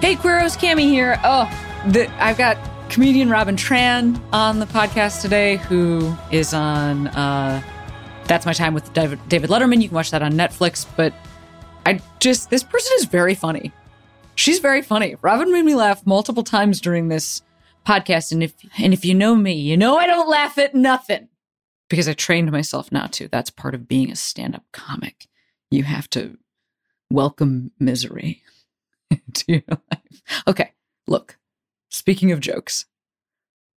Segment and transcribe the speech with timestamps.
[0.00, 1.20] Hey, Queeros, Cami here.
[1.22, 1.44] Oh,
[1.88, 2.56] the, I've got
[2.88, 7.62] comedian Robin Tran on the podcast today, who is on uh,
[8.24, 9.82] That's My Time with David, Letterman.
[9.82, 10.86] You can watch that on Netflix.
[10.96, 11.12] But
[11.84, 13.72] I just, this person is very funny.
[14.36, 15.16] She's very funny.
[15.20, 17.42] Robin made me laugh multiple times during this
[17.86, 18.32] podcast.
[18.32, 21.28] And if, and if you know me, you know I don't laugh at nothing
[21.90, 23.28] because I trained myself not to.
[23.28, 25.26] That's part of being a stand up comic.
[25.70, 26.38] You have to
[27.10, 28.42] welcome misery
[29.26, 30.42] into your life.
[30.46, 30.72] Okay,
[31.06, 31.38] look,
[31.88, 32.86] speaking of jokes,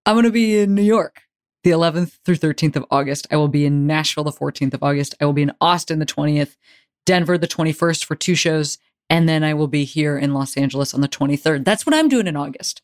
[0.06, 1.24] I'm going to be in New York
[1.64, 3.26] the 11th through 13th of August.
[3.32, 5.16] I will be in Nashville the 14th of August.
[5.20, 6.58] I will be in Austin the 20th,
[7.06, 8.78] Denver the 21st for two shows,
[9.10, 11.66] and then I will be here in Los Angeles on the 23rd.
[11.66, 12.82] That's what I'm doing in August.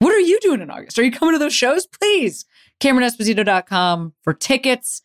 [0.00, 0.98] What are you doing in August?
[0.98, 1.86] Are you coming to those shows?
[1.86, 2.44] Please,
[2.80, 5.02] CameronEsposito.com for tickets.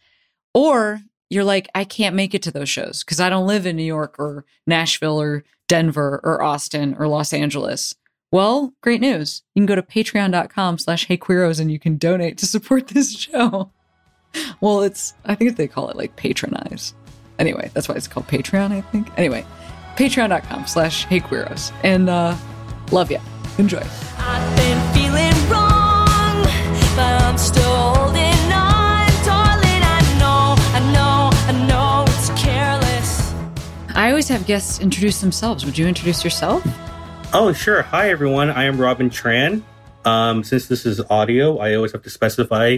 [0.53, 3.75] Or you're like, I can't make it to those shows because I don't live in
[3.75, 5.43] New York or Nashville or
[5.73, 7.95] Denver or Austin or Los Angeles.
[8.31, 9.41] Well, great news.
[9.55, 13.71] You can go to patreon.com slash heyqueeros and you can donate to support this show.
[14.61, 16.93] Well, it's, I think they call it like patronize.
[17.39, 19.09] Anyway, that's why it's called Patreon, I think.
[19.17, 19.47] Anyway,
[19.95, 21.71] patreon.com slash heyqueeros.
[21.83, 22.37] And uh,
[22.91, 23.19] love ya.
[23.57, 23.81] Enjoy.
[34.23, 35.65] Always have guests introduce themselves.
[35.65, 36.63] Would you introduce yourself?
[37.33, 37.81] Oh, sure.
[37.81, 38.49] Hi, everyone.
[38.49, 39.63] I am Robin Tran.
[40.05, 42.77] Um, since this is audio, I always have to specify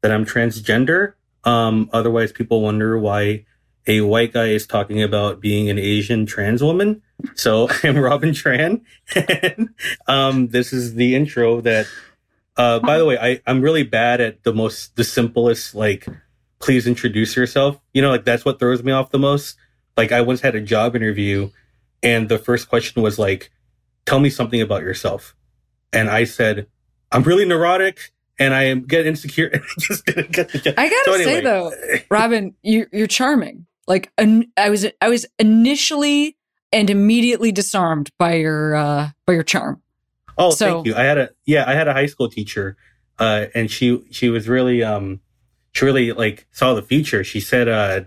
[0.00, 1.12] that I'm transgender.
[1.44, 3.44] Um, otherwise, people wonder why
[3.86, 7.02] a white guy is talking about being an Asian trans woman.
[7.34, 8.80] So I'm Robin Tran.
[9.14, 9.68] and,
[10.06, 11.86] um, this is the intro that,
[12.56, 16.06] uh, by the way, I, I'm really bad at the most, the simplest, like,
[16.60, 17.78] please introduce yourself.
[17.92, 19.58] You know, like that's what throws me off the most.
[19.98, 21.50] Like I once had a job interview
[22.04, 23.50] and the first question was like,
[24.06, 25.34] tell me something about yourself.
[25.92, 26.68] And I said,
[27.10, 29.48] I'm really neurotic and I am get insecure.
[29.48, 30.74] and I just didn't get the job.
[30.78, 31.72] I gotta So say though,
[32.10, 33.66] Robin, you, you're charming.
[33.88, 36.36] Like I was, I was initially
[36.72, 39.82] and immediately disarmed by your, uh, by your charm.
[40.36, 40.94] Oh, So- thank you.
[40.94, 42.76] I had a yeah, I had a high school teacher,
[43.18, 45.20] uh, and she she was really um,
[45.72, 47.24] she really like saw the future.
[47.24, 48.02] She said uh,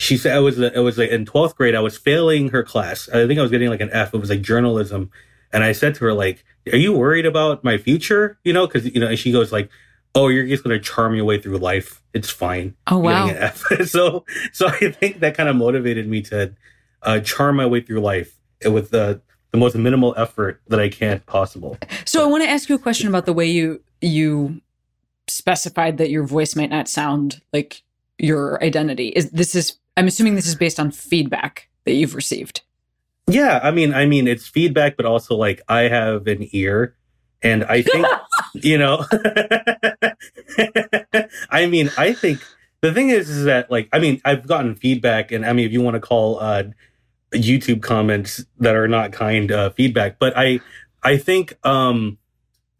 [0.00, 1.74] she said it was it was like in twelfth grade.
[1.74, 3.08] I was failing her class.
[3.08, 4.14] I think I was getting like an F.
[4.14, 5.10] It was like journalism,
[5.52, 8.86] and I said to her like, "Are you worried about my future?" You know, because
[8.86, 9.70] you know, and she goes like.
[10.12, 12.02] Oh, you're just gonna charm your way through life.
[12.12, 12.74] It's fine.
[12.88, 13.28] Oh, wow.
[13.28, 13.62] getting an F.
[13.86, 16.52] so, so I think that kind of motivated me to
[17.04, 21.20] uh, charm my way through life with the the most minimal effort that I can
[21.20, 21.76] possible.
[22.04, 24.60] So I want to ask you a question about the way you, you
[25.28, 27.82] specified that your voice might not sound like
[28.18, 29.08] your identity.
[29.08, 32.62] Is this is, I'm assuming this is based on feedback that you've received.
[33.26, 36.96] Yeah, I mean, I mean, it's feedback, but also like I have an ear,
[37.42, 38.06] and I think
[38.54, 39.04] you know.
[41.50, 42.40] I mean, I think
[42.80, 45.72] the thing is, is that like, I mean, I've gotten feedback, and I mean, if
[45.72, 46.62] you want to call uh,
[47.34, 50.60] YouTube comments that are not kind uh, feedback, but I,
[51.02, 52.16] I think, um,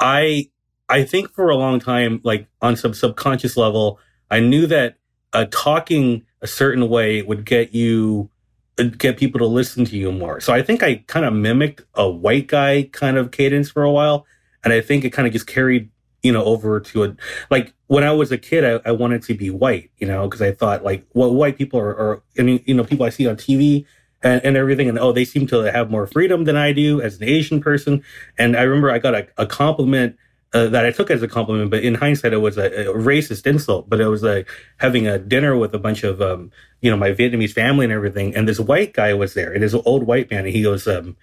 [0.00, 0.48] I,
[0.88, 3.98] I think for a long time, like on some subconscious level,
[4.31, 4.97] I knew that
[5.34, 8.30] uh, talking a certain way would get you
[8.78, 10.40] uh, get people to listen to you more.
[10.40, 13.90] So I think I kind of mimicked a white guy kind of cadence for a
[13.90, 14.26] while.
[14.64, 15.90] And I think it kind of just carried,
[16.22, 17.16] you know, over to a,
[17.50, 20.42] like when I was a kid, I, I wanted to be white, you know, because
[20.42, 23.36] I thought like, well, white people are, are, mean, you know, people I see on
[23.36, 23.84] TV
[24.22, 24.88] and, and everything.
[24.88, 28.02] And oh, they seem to have more freedom than I do as an Asian person.
[28.38, 30.16] And I remember I got a, a compliment
[30.52, 33.47] uh, that I took as a compliment, but in hindsight, it was a, a racist
[33.47, 33.88] insult.
[33.88, 34.49] But it was like
[34.79, 36.50] having a dinner with a bunch of, um,
[36.81, 38.35] you know, my Vietnamese family and everything.
[38.35, 41.17] And this white guy was there, and this old white man, and he goes, um,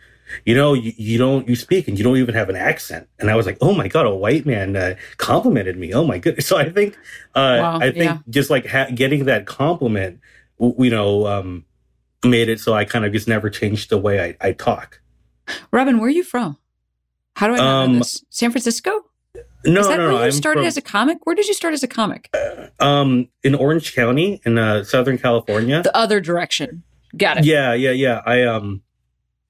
[0.46, 3.08] you know, you, you don't, you speak and you don't even have an accent.
[3.18, 5.94] And I was like, oh my God, a white man uh, complimented me.
[5.94, 6.46] Oh my goodness.
[6.50, 6.96] So I think,
[7.34, 8.18] uh, Wow, I think yeah.
[8.30, 10.20] just like ha- getting that compliment,
[10.60, 11.64] w- you know, um,
[12.26, 15.00] made it so I kind of just never changed the way I, I talk.
[15.72, 16.58] Robin, where are you from?
[17.38, 18.22] How do I know Um, this?
[18.30, 19.06] San Francisco?
[19.66, 20.18] No, is that no, where no.
[20.20, 21.26] you I'm started from- as a comic?
[21.26, 22.34] Where did you start as a comic?
[22.80, 25.82] um in Orange County in uh, Southern California.
[25.84, 26.84] The other direction.
[27.18, 27.46] Got it.
[27.46, 28.22] Yeah, yeah, yeah.
[28.26, 28.82] I um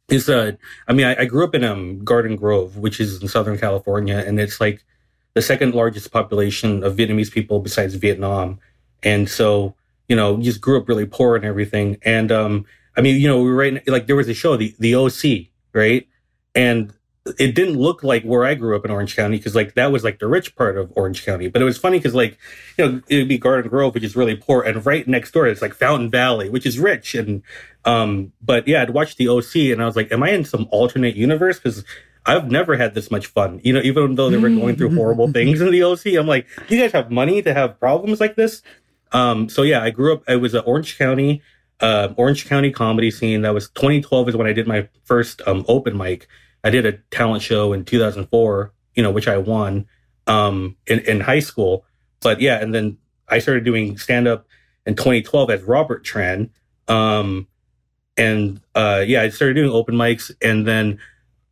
[0.09, 0.53] is uh
[0.87, 4.17] I mean I, I grew up in um Garden Grove, which is in Southern California,
[4.25, 4.83] and it's like
[5.33, 8.59] the second largest population of Vietnamese people besides Vietnam.
[9.03, 9.75] And so,
[10.09, 11.97] you know, just grew up really poor and everything.
[12.03, 12.65] And um
[12.95, 15.49] I mean, you know, we were right like there was a show, the the OC,
[15.73, 16.07] right?
[16.55, 16.93] And
[17.37, 20.03] it didn't look like where I grew up in Orange County because like that was
[20.03, 21.47] like the rich part of Orange County.
[21.47, 22.37] But it was funny because like
[22.77, 25.61] you know it'd be Garden Grove, which is really poor, and right next door it's
[25.61, 27.15] like Fountain Valley, which is rich.
[27.15, 27.43] And
[27.85, 30.67] um, but yeah, I'd watch the OC, and I was like, am I in some
[30.71, 31.59] alternate universe?
[31.59, 31.83] Because
[32.27, 33.61] I've never had this much fun.
[33.63, 36.45] You know, even though they were going through horrible things in the OC, I'm like,
[36.67, 38.61] you guys have money to have problems like this.
[39.13, 40.23] Um, so yeah, I grew up.
[40.27, 41.41] I was an Orange County,
[41.79, 43.43] uh, Orange County comedy scene.
[43.43, 46.27] That was 2012 is when I did my first um, open mic.
[46.63, 49.87] I did a talent show in 2004, you know, which I won
[50.27, 51.85] um, in, in high school.
[52.21, 54.47] But yeah, and then I started doing stand up
[54.85, 56.49] in 2012 as Robert Tran.
[56.87, 57.47] Um,
[58.15, 60.31] and uh, yeah, I started doing open mics.
[60.41, 60.99] And then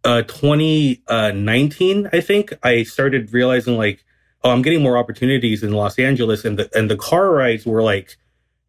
[0.04, 4.04] uh, 2019, I think, I started realizing like,
[4.44, 6.46] oh, I'm getting more opportunities in Los Angeles.
[6.46, 8.18] And the, and the car rides were like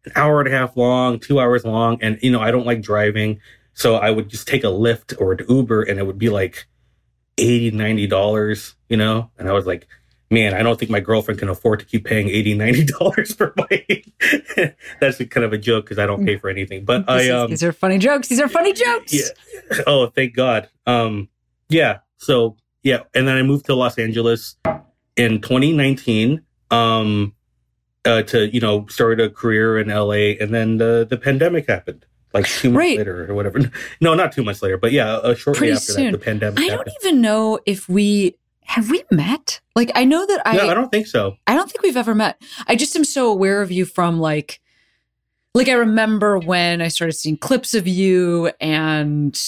[0.05, 1.97] an hour and a half long, two hours long.
[2.01, 3.39] And, you know, I don't like driving.
[3.77, 6.65] So I would just take a Lyft or an Uber and it would be like
[7.37, 9.29] 80 $90, you know?
[9.37, 9.87] And I was like,
[10.31, 14.73] man, I don't think my girlfriend can afford to keep paying 80 $90 for my.
[14.99, 16.85] That's kind of a joke because I don't pay for anything.
[16.85, 18.27] But This I, is- um, these are funny jokes.
[18.29, 19.13] These are funny jokes.
[19.13, 19.77] yeah.
[19.87, 20.69] Oh, thank God.
[20.87, 21.29] Um,
[21.69, 21.99] yeah.
[22.17, 24.55] So yeah, and then I moved to Los Angeles
[25.15, 26.41] in 2019.
[26.71, 27.33] Um,
[28.05, 32.05] uh, to you know, start a career in LA, and then the the pandemic happened,
[32.37, 32.97] like two months Right.
[32.97, 33.59] later or whatever.
[34.01, 36.05] No, not two months later, but yeah, uh, shortly Pretty after soon.
[36.11, 38.35] that, the pandemic I don't even know if we
[38.65, 39.61] have we met.
[39.75, 41.35] Like I know that I no, I don't think so.
[41.47, 42.41] I don't think we've ever met.
[42.67, 44.59] I just am so aware of you from like
[45.53, 49.39] like I remember when I started seeing clips of you and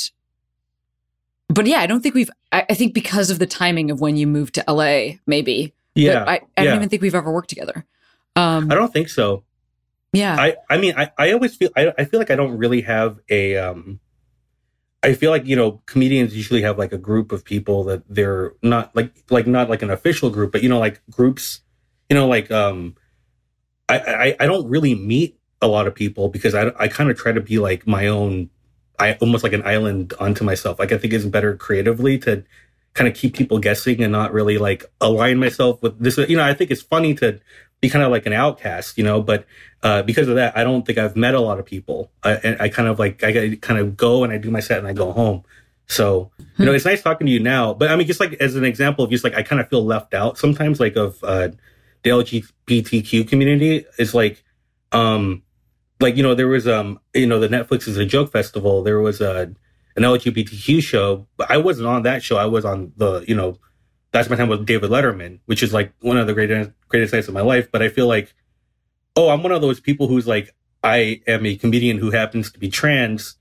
[1.49, 4.17] but yeah, I don't think we've I, I think because of the timing of when
[4.17, 5.73] you moved to LA, maybe.
[5.95, 6.63] Yeah, I, I yeah.
[6.65, 7.85] don't even think we've ever worked together.
[8.35, 9.43] Um I don't think so.
[10.13, 10.35] Yeah.
[10.39, 13.19] I I mean I, I always feel I, I feel like I don't really have
[13.29, 13.99] a um
[15.01, 18.53] I feel like you know comedians usually have like a group of people that they're
[18.61, 21.61] not like like not like an official group but you know like groups
[22.09, 22.95] you know like um
[23.87, 27.17] I I, I don't really meet a lot of people because I I kind of
[27.17, 28.49] try to be like my own
[28.97, 32.43] I almost like an island onto myself like I think it's better creatively to
[32.93, 36.43] kind of keep people guessing and not really like align myself with this you know
[36.43, 37.39] I think it's funny to
[37.81, 39.45] be kind of like an outcast you know but
[39.81, 42.11] uh, because of that, I don't think I've met a lot of people.
[42.23, 44.79] I, and I kind of like, I kind of go and I do my set
[44.79, 45.43] and I go home.
[45.87, 47.73] So, you know, it's nice talking to you now.
[47.73, 49.83] But I mean, just like as an example of just like, I kind of feel
[49.83, 51.49] left out sometimes, like of uh,
[52.03, 54.43] the LGBTQ community is like,
[54.91, 55.43] um,
[55.99, 58.83] like, you know, there was, um, you know, the Netflix is a joke festival.
[58.83, 59.53] There was a,
[59.95, 62.37] an LGBTQ show, but I wasn't on that show.
[62.37, 63.57] I was on the, you know,
[64.11, 67.27] that's my time with David Letterman, which is like one of the greatest, greatest nights
[67.27, 67.71] of my life.
[67.71, 68.33] But I feel like,
[69.15, 72.59] oh, I'm one of those people who's like, I am a comedian who happens to
[72.59, 73.35] be trans,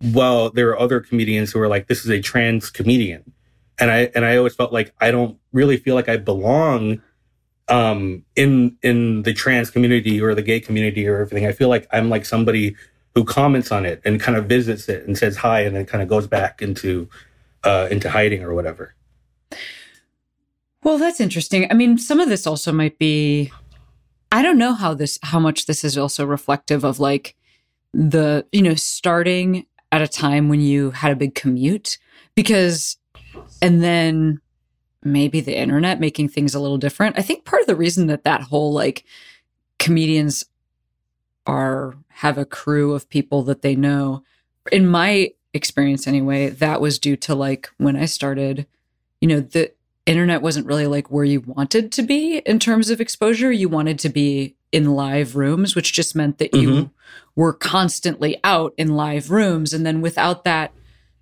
[0.00, 3.32] while there are other comedians who are like, this is a trans comedian.
[3.78, 7.02] And I, and I always felt like I don't really feel like I belong,
[7.68, 11.46] um, in, in the trans community or the gay community or everything.
[11.46, 12.76] I feel like I'm like somebody
[13.14, 16.02] who comments on it and kind of visits it and says hi and then kind
[16.02, 17.08] of goes back into,
[17.64, 18.94] uh, into hiding or whatever.
[20.82, 21.70] Well, that's interesting.
[21.70, 23.52] I mean, some of this also might be
[24.32, 27.36] I don't know how this how much this is also reflective of like
[27.92, 31.98] the, you know, starting at a time when you had a big commute
[32.34, 32.96] because
[33.60, 34.40] and then
[35.02, 37.18] maybe the internet making things a little different.
[37.18, 39.04] I think part of the reason that that whole like
[39.78, 40.44] comedians
[41.46, 44.22] are have a crew of people that they know
[44.70, 48.66] in my experience anyway, that was due to like when I started,
[49.20, 49.72] you know, the
[50.06, 53.52] internet wasn't really like where you wanted to be in terms of exposure.
[53.52, 56.90] You wanted to be in live rooms, which just meant that you Mhm.
[57.36, 59.72] were constantly out in live rooms.
[59.72, 60.72] And then without that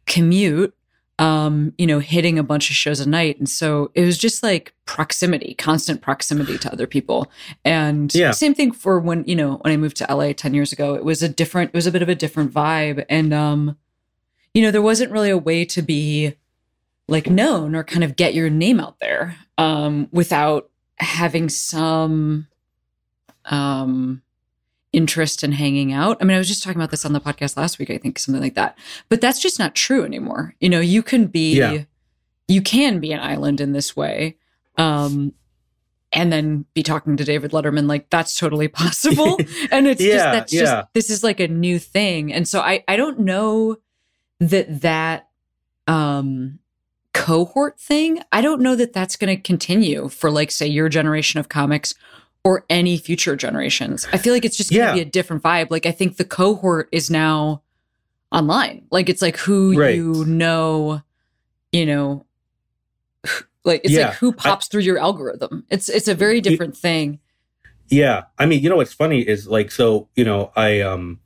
[0.06, 0.75] commute,
[1.18, 3.38] um, you know, hitting a bunch of shows a night.
[3.38, 7.28] And so it was just like proximity, constant proximity to other people.
[7.64, 8.30] And Yeah.
[8.30, 11.04] same thing for when, you know, when I moved to LA 10 years ago, it
[11.04, 13.04] was a different, it was a bit of a different vibe.
[13.08, 13.76] And, um,
[14.54, 16.35] you know, there wasn't really a way to be
[17.08, 22.46] like known or kind of get your name out there um, without having some
[23.46, 24.22] um,
[24.92, 26.18] interest in hanging out.
[26.20, 28.18] I mean, I was just talking about this on the podcast last week, I think,
[28.18, 28.76] something like that.
[29.08, 30.54] But that's just not true anymore.
[30.60, 31.84] You know, you can be, Yeah.
[32.46, 34.36] you can be an island in this way.
[34.76, 35.32] Um,
[36.12, 39.36] and then be talking to David Letterman like that's totally possible.
[39.70, 40.84] and it's just Yeah, that's just yeah.
[40.94, 42.32] this is like a new thing.
[42.32, 43.76] And so I I don't know
[44.40, 45.28] that that
[45.86, 46.60] um
[47.14, 51.40] cohort thing, I don't know that that's going to continue for like say your generation
[51.40, 51.94] of comics
[52.44, 54.06] or any future generations.
[54.12, 54.94] I feel like it's just going to Yeah.
[54.94, 55.68] be a different vibe.
[55.70, 57.62] Like I think the cohort is now
[58.30, 58.86] online.
[58.90, 59.96] Like it's like who Right.
[59.96, 61.02] you know,
[61.72, 62.24] you know,
[63.64, 64.08] like it's Yeah.
[64.08, 65.64] like who pops through your algorithm.
[65.70, 67.18] It's it's a very different thing.
[67.90, 71.20] Yeah, I mean, you know what's funny is like, so you know, I um,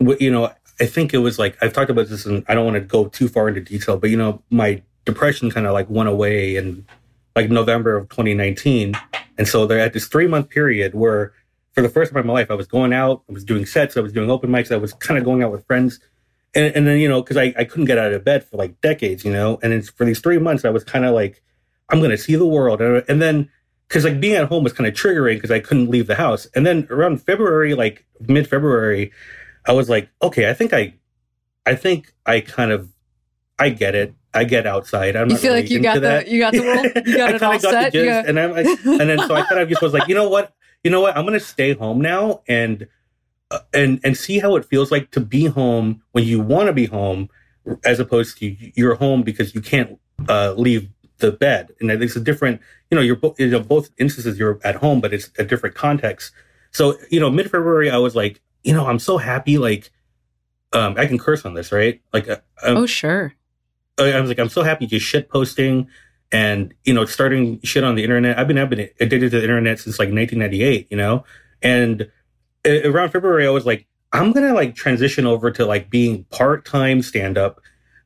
[0.00, 0.50] w- you know,
[0.80, 3.06] I think it was like I've talked about this, and I don't want to go
[3.06, 6.86] too far into detail, but you know, my depression kind of like went away in
[7.34, 8.94] like November of 2019,
[9.38, 11.32] and so there at this three month period where,
[11.72, 13.96] for the first time in my life, I was going out, I was doing sets,
[13.96, 16.00] I was doing open mics, I was kind of going out with friends.
[16.54, 18.80] And, and then, you know, because I, I couldn't get out of bed for like
[18.80, 21.42] decades, you know, and it's, for these three months, I was kind of like,
[21.90, 22.80] I'm going to see the world.
[22.80, 23.50] And, and then
[23.88, 26.46] because like being at home was kind of triggering because I couldn't leave the house.
[26.54, 29.12] And then around February, like mid February,
[29.66, 30.94] I was like, okay, I think I,
[31.64, 32.88] I think I kind of,
[33.58, 34.14] I get it.
[34.34, 35.16] I get outside.
[35.16, 36.26] I'm You not feel really like you got that.
[36.26, 37.92] the you got the world, you got I it all got the set.
[37.94, 38.22] gist, Yeah.
[38.26, 40.52] and I'm like, and then so I kind of just was like, you know what,
[40.84, 42.86] you know what, I'm gonna stay home now and
[43.50, 46.74] uh, and and see how it feels like to be home when you want to
[46.74, 47.30] be home,
[47.84, 51.72] as opposed to you're home because you can't uh, leave the bed.
[51.80, 55.00] And it's a different, you know, you're bo- you know, both instances you're at home,
[55.00, 56.30] but it's a different context.
[56.72, 59.90] So you know, mid February, I was like, you know, I'm so happy, like.
[60.72, 62.02] Um, I can curse on this, right?
[62.12, 63.32] Like, uh, um, oh sure.
[63.98, 65.88] I was like, I'm so happy just shit posting
[66.32, 68.38] and, you know, starting shit on the internet.
[68.38, 71.24] I've been, I've been addicted to the internet since like 1998, you know?
[71.62, 72.10] And
[72.64, 77.00] a- around February, I was like, I'm to like transition over to like being part-time
[77.00, 77.60] stand-up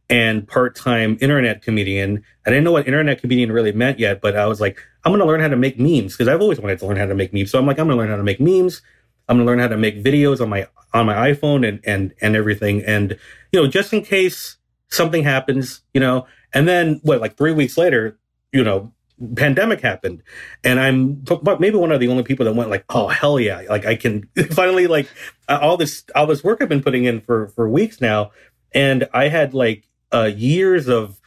[0.09, 2.23] and part-time internet comedian.
[2.47, 5.25] I didn't know what internet comedian really meant yet, but I was like, I'm to
[5.25, 7.51] learn how to make memes because I've always wanted to learn how to make memes.
[7.51, 8.83] So I'm like, I'm to learn how to make memes.
[9.31, 12.13] I'm going to learn how to make videos on my, on my iPhone and, and,
[12.21, 12.83] and everything.
[12.85, 13.17] And,
[13.53, 14.57] you know, just in case
[14.89, 18.19] something happens, you know, and then what, like three weeks later,
[18.53, 18.93] you know,
[19.37, 20.23] pandemic happened
[20.65, 23.63] and I'm but maybe one of the only people that went like, oh, hell yeah.
[23.69, 25.09] Like I can finally like
[25.49, 28.33] all this, all this work I've been putting in for, for weeks now.
[28.73, 31.20] And I had like, uh, years of,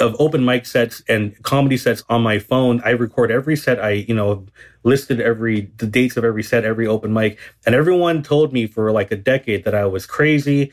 [0.00, 2.80] of open mic sets and comedy sets on my phone.
[2.84, 3.82] I record every set.
[3.82, 4.46] I, you know,
[4.84, 7.38] listed every, the dates of every set, every open mic.
[7.66, 10.72] And everyone told me for like a decade that I was crazy.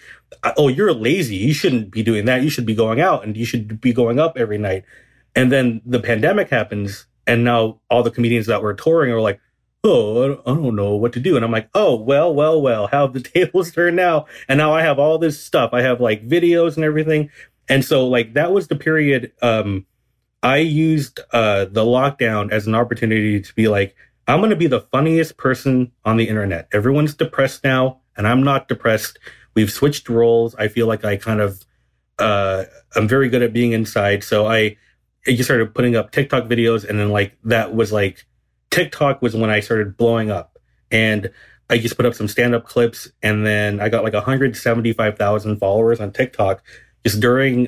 [0.57, 1.35] Oh, you're lazy.
[1.35, 2.43] You shouldn't be doing that.
[2.43, 4.83] You should be going out and you should be going up every night.
[5.35, 7.07] And then the pandemic happens.
[7.27, 9.39] And now all the comedians that were touring are like,
[9.83, 11.35] oh, I don't- know what to do.
[11.35, 14.25] And I'm like, oh, well, well, well, how the tables turned now?
[14.47, 15.71] And now I have all this stuff.
[15.73, 17.29] I have like videos and everything.
[17.69, 19.85] And so like that was the period um
[20.43, 23.95] I used uh the lockdown as an opportunity to be like
[24.27, 26.67] I'm going to be the funniest person on the internet.
[26.71, 29.19] Everyone's depressed now and I'm not depressed.
[29.53, 30.55] We've switched roles.
[30.55, 31.63] I feel like I kind of
[32.19, 34.23] uh I'm very good at being inside.
[34.23, 34.77] So I
[35.27, 38.25] I just started putting up TikTok videos and then like that was like
[38.69, 40.59] TikTok was when I started blowing up.
[40.91, 41.31] And
[41.69, 46.11] I just put up some stand-up clips and then I got like 175,000 followers on
[46.11, 46.61] TikTok
[47.05, 47.67] just during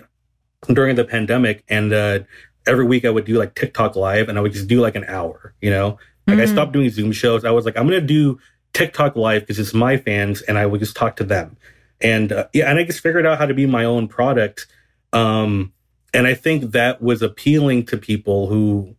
[0.73, 2.19] during the pandemic and uh
[2.65, 5.05] every week I would do like TikTok live and I would just do like an
[5.05, 5.97] hour, you know?
[6.27, 6.49] Like I Mhm.
[6.49, 7.45] stopped doing Zoom shows.
[7.45, 8.37] I was like, I'm going to do
[8.73, 11.55] TikTok live because it's my fans and I would just talk to them.
[12.01, 14.67] And uh, yeah, and I just figured out how to be my own product.
[15.13, 15.71] Um,
[16.13, 18.95] and I think that was appealing to people who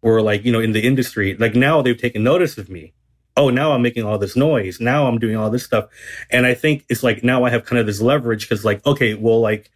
[0.00, 1.36] were like, you know, in the industry.
[1.36, 2.94] Like now they've taken notice of me.
[3.36, 4.80] Oh, now I'm making all this noise.
[4.80, 5.88] Now I'm doing all this stuff.
[6.30, 9.14] And I think it's like now I have kind of this leverage because, like, okay,
[9.14, 9.70] well, like,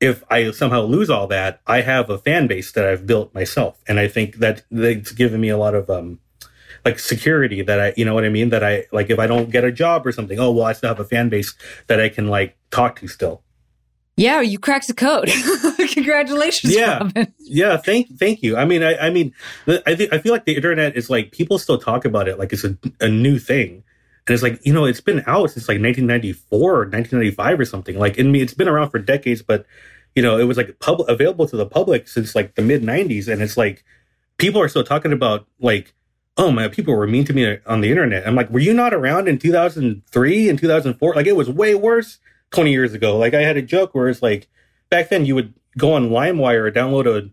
[0.00, 3.80] if I somehow lose all that, I have a fan base that I've built myself.
[3.88, 6.20] And I think that that's given me a lot of, um,
[6.84, 8.50] like security that I, you know what I mean?
[8.50, 10.88] That I, like, if I don't get a job or something, oh, well, I still
[10.88, 11.54] have a fan base
[11.88, 13.42] that I can like talk to still.
[14.18, 15.30] Yeah, you cracked the code.
[15.94, 16.98] Congratulations, Yeah.
[16.98, 17.32] Robin.
[17.38, 18.56] Yeah, thank thank you.
[18.56, 19.32] I mean, I, I mean,
[19.86, 22.52] I think I feel like the internet is like people still talk about it like
[22.52, 23.84] it's a, a new thing,
[24.26, 27.96] and it's like you know it's been out since like 1994 or 1995 or something.
[27.96, 29.66] Like, in me, it's been around for decades, but
[30.16, 33.28] you know, it was like pub available to the public since like the mid 90s,
[33.28, 33.84] and it's like
[34.36, 35.94] people are still talking about like.
[36.40, 38.24] Oh man, people were mean to me on the internet.
[38.24, 41.14] I'm like, were you not around in 2003 and 2004?
[41.16, 43.16] Like, it was way worse 20 years ago.
[43.16, 44.48] Like, I had a joke where it's like,
[44.90, 47.30] back then you would go on LimeWire or download a,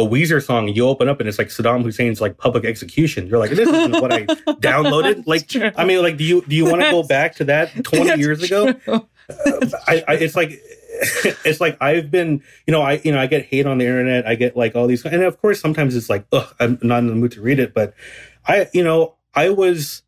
[0.00, 3.26] a Weezer song and you open up and it's like Saddam Hussein's like public execution.
[3.26, 4.26] You're like, this isn't what I
[4.60, 5.26] downloaded.
[5.26, 5.70] Like, true.
[5.76, 8.18] I mean, like, do you do you want to go back to that 20 That's
[8.18, 8.72] years ago?
[8.72, 9.06] true.
[9.28, 9.58] Uh,
[9.88, 10.50] I, I it's like
[11.44, 14.24] it's like I've been, you know, I you know I get hate on the internet.
[14.24, 17.08] I get like all these, and of course sometimes it's like, ugh, I'm not in
[17.08, 17.74] the mood to read it.
[17.74, 17.94] But
[18.46, 20.02] I, you know, I was,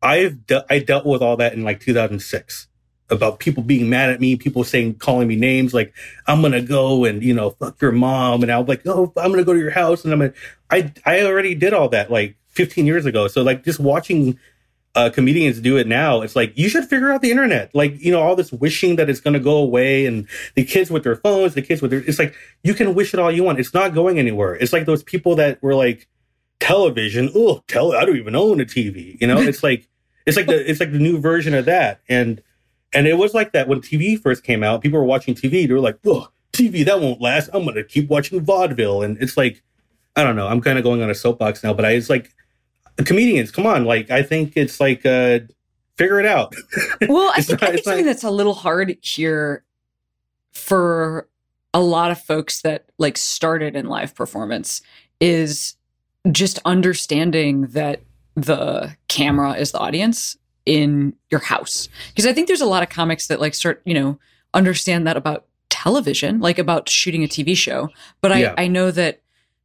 [0.00, 2.68] I've de- I dealt with all that in like 2006.
[3.12, 5.92] About people being mad at me, people saying calling me names like
[6.26, 9.44] I'm gonna go and you know fuck your mom, and be like oh I'm gonna
[9.44, 10.32] go to your house, and I'm gonna
[10.70, 13.28] I I already did all that like 15 years ago.
[13.28, 14.38] So like just watching
[14.94, 17.74] uh, comedians do it now, it's like you should figure out the internet.
[17.74, 21.04] Like you know all this wishing that it's gonna go away, and the kids with
[21.04, 23.60] their phones, the kids with their it's like you can wish it all you want.
[23.60, 24.54] It's not going anywhere.
[24.54, 26.08] It's like those people that were like
[26.60, 27.30] television.
[27.34, 29.20] Oh, tell I don't even own a TV.
[29.20, 29.88] You know, it's like
[30.26, 32.00] it's like the it's like the new version of that.
[32.08, 32.42] And
[32.94, 34.82] and it was like that when TV first came out.
[34.82, 35.66] People were watching TV.
[35.66, 37.50] They were like, oh, TV that won't last.
[37.52, 39.02] I'm gonna keep watching vaudeville.
[39.02, 39.62] And it's like,
[40.16, 40.46] I don't know.
[40.46, 42.30] I'm kind of going on a soapbox now, but I it's like
[43.04, 43.50] comedians.
[43.50, 45.40] Come on, like I think it's like uh
[45.96, 46.54] figure it out.
[47.08, 49.64] Well, I think, not- I think something not- that's a little hard here
[50.52, 51.28] for
[51.74, 54.82] a lot of folks that like started in live performance
[55.20, 55.74] is
[56.30, 58.02] just understanding that
[58.34, 61.88] the camera is the audience in your house.
[62.08, 64.18] Because I think there's a lot of comics that like start, you know,
[64.54, 67.88] understand that about television, like about shooting a TV show.
[68.20, 68.54] But I, Yeah.
[68.58, 69.20] I know that,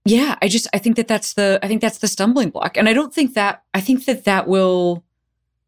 [0.05, 2.77] yeah, I just, I think that that's the, I think that's the stumbling block.
[2.77, 5.03] And I don't think that, I think that that will,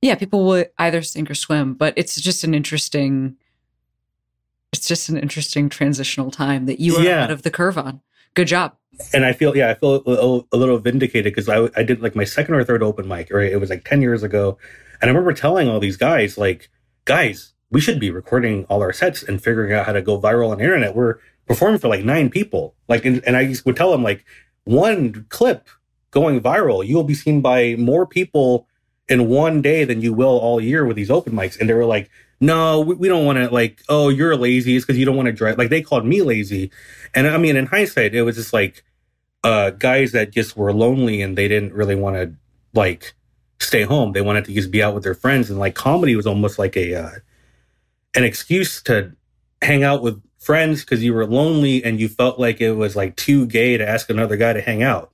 [0.01, 3.36] yeah, people will either sink or swim, but it's just an interesting,
[4.71, 7.17] it's just an interesting transitional time that you are Yeah.
[7.17, 8.01] ahead of the curve on.
[8.33, 8.75] Good job.
[9.13, 12.01] and I feel yeah, I feel a, a- a little vindicated because I I did
[12.01, 13.50] like my second or third open mic, right?
[13.51, 14.57] It was like ten years ago,
[15.01, 16.69] and I remember telling all these guys like,
[17.05, 20.51] guys, we should be recording all our sets and figuring out how to go viral
[20.51, 20.95] on the internet.
[20.95, 24.25] We're performing for like nine people, like, and, and I would tell them like,
[24.65, 25.67] one clip
[26.11, 28.67] going viral, you will be seen by more people
[29.07, 31.85] in one day than you will all year with these open mics, and they were
[31.85, 32.09] like.
[32.41, 33.83] No, we, we don't want to like.
[33.89, 34.77] Oh, you're lazy.
[34.77, 35.57] It's because you don't want to drive.
[35.57, 36.71] Like they called me lazy,
[37.13, 38.85] and I mean, in hindsight, it was just like
[39.43, 42.33] uh, guys that just were lonely and they didn't really want to
[42.73, 43.13] like
[43.59, 44.13] stay home.
[44.13, 46.75] They wanted to just be out with their friends, and like comedy was almost like
[46.77, 47.11] a uh,
[48.15, 49.11] an excuse to
[49.61, 53.15] hang out with friends because you were lonely and you felt like it was like
[53.15, 55.11] too gay to ask another guy to hang out.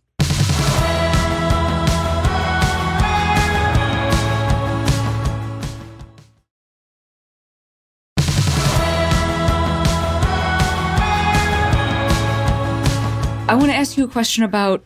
[13.48, 14.84] I want to ask you a question about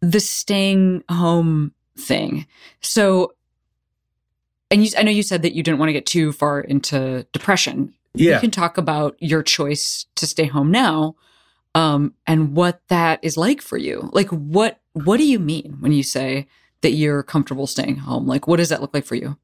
[0.00, 2.46] the staying home thing.
[2.80, 3.32] So,
[4.70, 7.26] and you, I know you said that you didn't want to get too far into
[7.32, 7.94] depression.
[8.14, 8.34] Yeah.
[8.34, 11.16] You can talk about your choice to stay home now,
[11.74, 14.10] um, and what that is like for you.
[14.12, 16.48] Like, what what do you mean when you say
[16.80, 18.26] that you're comfortable staying home?
[18.26, 19.36] Like, what does that look like for you?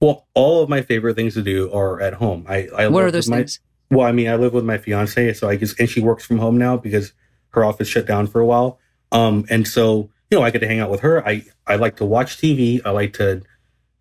[0.00, 2.44] well, all of my favorite things to do are at home.
[2.48, 3.60] I, I what are those my- things?
[3.90, 6.38] Well, I mean, I live with my fiance, so I just and she works from
[6.38, 7.12] home now because
[7.50, 8.80] her office shut down for a while.
[9.12, 11.26] Um, and so you know, I get to hang out with her.
[11.26, 12.80] I I like to watch TV.
[12.84, 13.42] I like to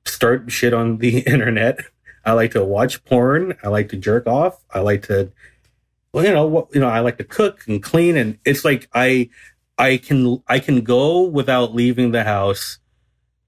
[0.05, 1.79] start shit on the internet.
[2.25, 3.55] I like to watch porn.
[3.63, 4.63] I like to jerk off.
[4.71, 5.31] I like to,
[6.11, 8.89] well, you know, what you know, I like to cook and clean, and it's like
[8.93, 9.29] I
[9.77, 12.79] I can I can go without leaving the house,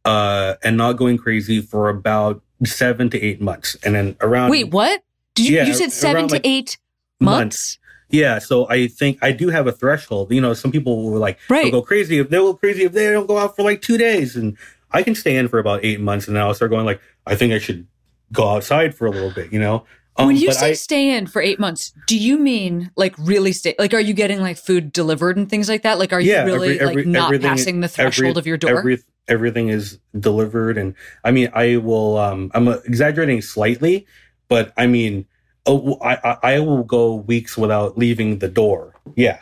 [0.06, 4.70] uh, and not going crazy for about seven to eight months, and then around Wait,
[4.70, 5.02] what?
[5.34, 6.78] Did you, yeah, you said seven to like, eight
[7.20, 7.80] months?
[8.10, 10.32] Yeah, so I think I do have a threshold.
[10.32, 11.64] You know, some people will like Right.
[11.64, 13.98] they'll go crazy if they'll go crazy if they don't go out for like two
[13.98, 14.58] days, and
[14.92, 17.36] I can stay in for about eight months, and then I'll start going like I
[17.36, 17.86] think I should
[18.32, 19.52] go outside for a little bit.
[19.52, 19.84] You know,
[20.16, 23.14] um, when you but say I, stay in for eight months, do you mean like
[23.18, 23.76] really stay?
[23.78, 26.00] Like, are you getting like food delivered and things like that?
[26.00, 28.58] Like, are you Yeah, really every- every- like not passing the threshold every- of your
[28.58, 28.78] door?
[28.80, 30.94] every, everything is delivered, and
[31.26, 32.18] I mean I will.
[32.18, 34.08] Um, I'm exaggerating slightly,
[34.48, 35.26] but I mean
[35.68, 38.96] oh, I, I will go weeks without leaving the door.
[39.16, 39.42] Yeah.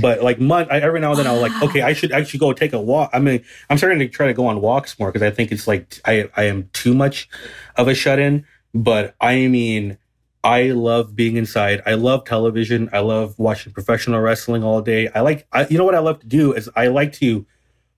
[0.00, 2.52] But like month, I, every now and then I'll like, okay, I should actually go
[2.52, 3.10] take a walk.
[3.12, 5.66] I mean, I'm starting to try to go on walks more because I think it's
[5.66, 7.28] like I I am too much
[7.76, 8.44] of a shut in.
[8.74, 9.96] But I mean,
[10.44, 11.82] I love being inside.
[11.86, 12.88] I love television.
[12.92, 15.08] I love watching professional wrestling all day.
[15.08, 17.46] I like, I, you know what I love to do is I like to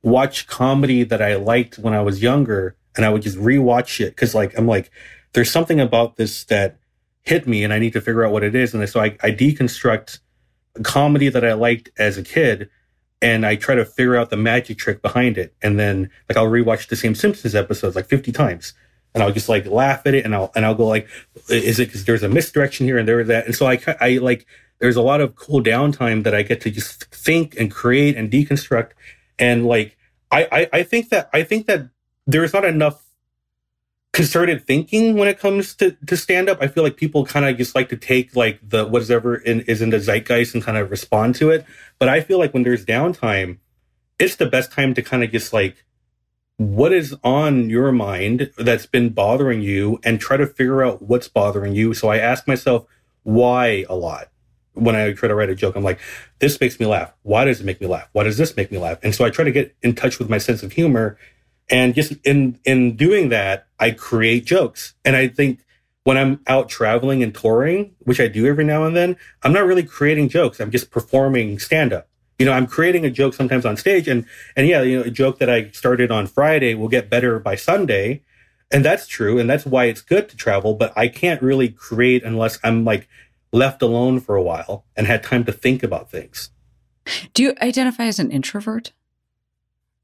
[0.03, 4.11] watch comedy that I liked when I was younger, and I would just rewatch it
[4.11, 4.90] because like I'm like,
[5.33, 6.79] there's something about this that
[7.22, 8.74] hit me, and I need to figure out what it is.
[8.74, 10.18] And so I, I deconstruct
[10.83, 12.70] comedy that I liked as a kid,
[13.22, 15.54] and I try to figure out the magic trick behind it.
[15.62, 18.72] And then like I'll rewatch the same Simpsons episodes like 50 times.
[19.12, 21.09] And I'll just like laugh at it, and I'll and I'll go like,
[21.48, 24.46] "Is it because there's a misdirection here and there that?" And so I I like
[24.78, 28.30] there's a lot of cool downtime that I get to just think and create and
[28.30, 28.92] deconstruct,
[29.37, 29.96] and like
[30.30, 31.88] I I, I think that I think that
[32.28, 33.04] there's not enough
[34.12, 36.59] concerted thinking when it comes to, to stand up.
[36.61, 39.83] I feel like people kind of just like to take like the whatever in, is
[39.83, 41.64] in the zeitgeist and kind of respond to it.
[41.99, 43.59] But I feel like when there's downtime,
[44.18, 45.85] it's the best time to kind of just like
[46.57, 51.29] what is on your mind that's been bothering you and try to figure out what's
[51.29, 51.94] bothering you.
[51.94, 52.87] So I ask myself
[53.23, 54.29] why a lot.
[54.75, 55.99] When I try to write a joke, I'm like,
[56.38, 57.12] this makes me laugh.
[57.23, 58.09] Why does it make me laugh?
[58.12, 58.99] Why does this make me laugh?
[59.03, 61.16] And so I try to get in touch with my sense of humor.
[61.70, 64.94] And just in in doing that, I create jokes.
[65.04, 65.61] And I think
[66.04, 69.66] when I'm out traveling and touring, which I do every now and then, I'm not
[69.66, 70.61] really creating jokes.
[70.61, 72.09] I'm just performing stand up.
[72.38, 75.11] You know, I'm creating a joke sometimes on stage and and yeah, you know, a
[75.11, 78.22] joke that I started on Friday will get better by Sunday.
[78.72, 82.24] And that's true and that's why it's good to travel, but I can't really create
[82.24, 83.09] unless I'm like
[83.52, 86.50] left alone for a while and had time to think about things.
[87.35, 88.92] Do you identify as an introvert?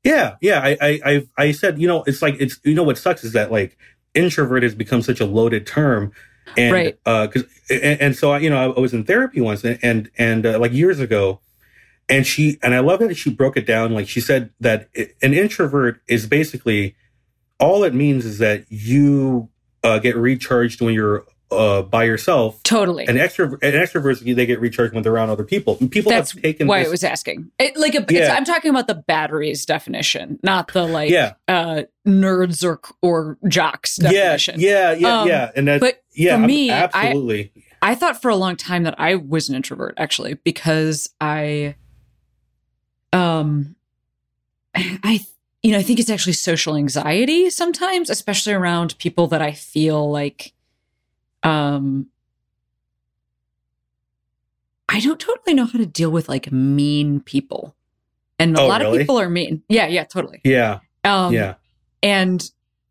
[0.06, 0.60] Yeah, yeah.
[0.60, 3.32] I, I, I, I said, you know, it's like it's, you know, what sucks is
[3.32, 3.76] that like
[4.14, 6.12] introvert has become such a loaded term,
[6.56, 6.98] and Right.
[7.04, 10.10] uh, cause, and, and so I, you know, I, was in therapy once, and and,
[10.16, 11.40] and uh, like years ago,
[12.08, 13.92] and she, and I love that she broke it down.
[13.92, 16.94] Like she said that i- an introvert is basically
[17.58, 19.48] all it means is that you
[19.82, 22.62] uh, get recharged when you're uh, by yourself.
[22.62, 23.06] Totally.
[23.06, 25.76] An extrovert, an extrovert, they get recharged when they're around other people.
[25.80, 27.50] And people That's have taken why this, I was asking.
[27.58, 28.34] It, like a, it's, Yeah.
[28.34, 33.96] I'm talking about the batteries definition, not the like yeah, uh, nerds or or jocks
[33.96, 34.60] definition.
[34.60, 35.50] Yeah, yeah, yeah, Um, yeah.
[35.54, 37.52] And that, but yeah, for me, I- absolutely.
[37.82, 41.76] I thought for a long time that I was an introvert actually because I
[43.12, 43.76] um
[44.74, 45.20] I
[45.62, 50.10] you know, I think it's actually social anxiety sometimes, especially around people that I feel
[50.10, 50.52] like
[51.42, 52.06] um
[54.88, 57.74] I don't totally know how to deal with like mean people.
[58.38, 58.98] And a Oh, lot really?
[58.98, 59.62] of people are mean.
[59.68, 60.40] Yeah, yeah, totally.
[60.44, 61.54] yeah, Um yeah.
[62.02, 62.48] and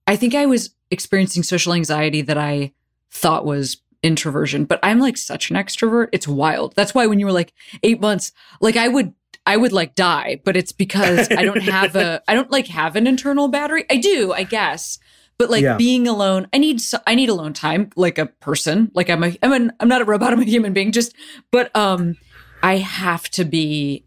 [0.08, 2.74] I think I was experiencing social anxiety that I
[3.12, 6.10] thought was introversion, but I'm like such an extrovert.
[6.12, 6.76] It's wild.
[6.76, 8.32] That's why when you were like eight months,
[8.62, 9.14] like I would,
[9.48, 12.96] I would like die, but it's because I don't have a, I don't like have
[12.96, 13.86] an internal battery.
[13.90, 15.00] I do, I guess.
[15.38, 15.76] But like Yeah.
[15.78, 18.92] being alone, I need, so, I need alone time, like a person.
[18.94, 20.32] Like I'm a, I'm an, I'm not a robot.
[20.32, 20.92] I'm a human being.
[20.92, 21.14] Just,
[21.52, 22.16] but um,
[22.64, 24.06] I have to be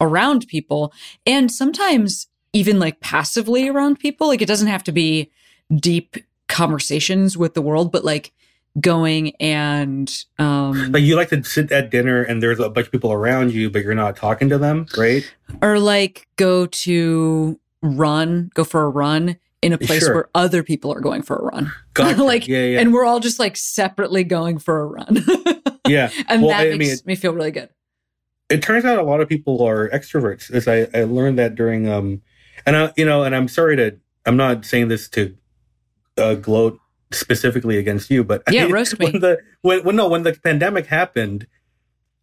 [0.00, 0.92] around people,
[1.26, 4.28] and sometimes even like passively around people.
[4.28, 5.30] Like it doesn't have to be
[5.74, 6.16] deep
[6.48, 8.32] conversations with the world, but like
[8.80, 12.92] going and um Like you like to sit at dinner and there's a bunch of
[12.92, 15.24] people around you, but you're not talking to them, right?
[15.62, 20.14] or like go to run, go for a run in a place Sure.
[20.14, 21.72] where other people are going for a run.
[21.94, 22.22] Gotcha.
[22.24, 25.18] Like, yeah, yeah, And we're all just like separately going for a run.
[25.88, 26.10] yeah.
[26.28, 27.68] and Well, that I makes mean, me feel really good.
[28.48, 30.50] It turns out a lot of people are extroverts.
[30.50, 32.22] As I, I learned that during um,
[32.66, 33.96] and I, you know, and I'm sorry to,
[34.26, 35.36] I'm not saying this to
[36.16, 36.78] uh, gloat
[37.12, 39.06] specifically against you, but Yeah, roast me.
[39.10, 41.46] when the when, when no when the pandemic happened,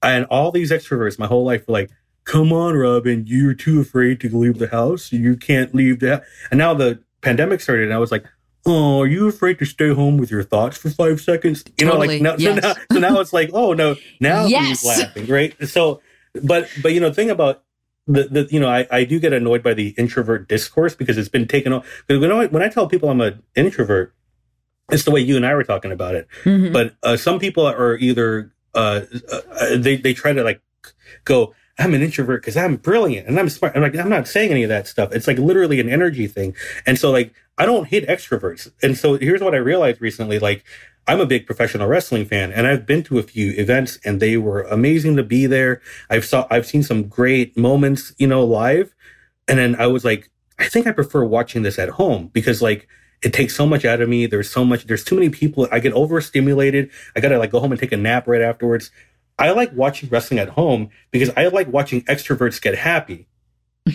[0.04, 1.90] and all these extroverts, my whole life were like,
[2.26, 5.12] "Come on, Robin, you're too afraid to leave the house.
[5.12, 6.26] You can't leave the." house.
[6.52, 8.26] And now the pandemic started, and I was like,
[8.66, 11.94] "Oh, are you afraid to stay home with your thoughts for five seconds?" You know,
[11.94, 12.62] Totally, like now, yes.
[12.62, 14.68] so now, so now it's like, "Oh no, now Yes.
[14.68, 16.02] he's laughing, right?" So,
[16.44, 17.64] but but you know, thing about
[18.08, 21.30] the, the you know I, I do get annoyed by the introvert discourse because it's
[21.30, 21.86] been taken off.
[22.08, 24.14] Because when I, when I tell people I'm an introvert,
[24.92, 26.72] it's the way you and I were talking about it Mhm.
[26.72, 29.02] but uh, some people are either uh,
[29.32, 30.62] uh, they they try to like
[31.26, 34.52] go i'm an introvert because i'm brilliant and i'm smart i'm like i'm not saying
[34.52, 37.88] any of that stuff it's like literally an energy thing and so like i don't
[37.88, 40.64] hit extroverts and so here's what i realized recently like
[41.08, 44.38] i'm a big professional wrestling fan and i've been to a few events and they
[44.38, 48.96] were amazing to be there i've saw i've seen some great moments you know live
[49.48, 52.88] and then i was like i think i prefer watching this at home because like
[53.22, 54.28] it takes so much out of me.
[54.28, 55.68] There's so much, there's too many people.
[55.72, 56.92] I get overstimulated.
[57.16, 58.92] I gotta like go home and take a nap right afterwards.
[59.38, 63.28] I like watching wrestling at home because I like watching extroverts get happy.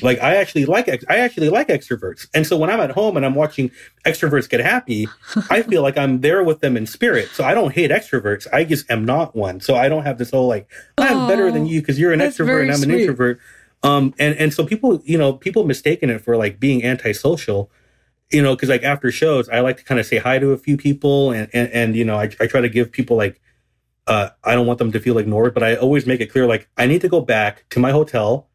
[0.01, 2.27] Like I actually like, ex- I actually like extroverts.
[2.33, 3.71] And so when I'm at home and I'm watching
[4.07, 5.09] extroverts get happy,
[5.51, 7.29] I feel like I'm there with them in spirit.
[7.31, 8.47] So I don't hate extroverts.
[8.53, 9.61] I just am not one.
[9.61, 12.63] So I don't have this whole like, I'm better than you because you're an extrovert
[12.63, 13.01] and I'm an sweet.
[13.03, 13.41] introvert.
[13.83, 17.71] Um, and, and so people, you know, people mistaken it for like being antisocial
[18.33, 20.57] you know, because like after shows, I like to kind of say hi to a
[20.57, 23.41] few people, and and, and you know, I, I try to give people like,
[24.07, 26.69] uh, I don't want them to feel ignored, but I always make it clear like
[26.77, 28.49] I need to go back to my hotel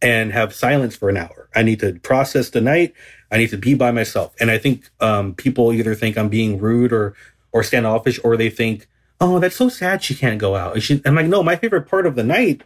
[0.00, 1.48] and have silence for an hour.
[1.54, 2.94] I need to process the night.
[3.30, 6.58] I need to be by myself, and I think um, people either think I'm being
[6.58, 7.14] rude or
[7.52, 8.88] or standoffish, or they think,
[9.20, 10.74] oh, that's so sad she can't go out.
[10.74, 12.62] And she, I'm like, no, my favorite part of the night,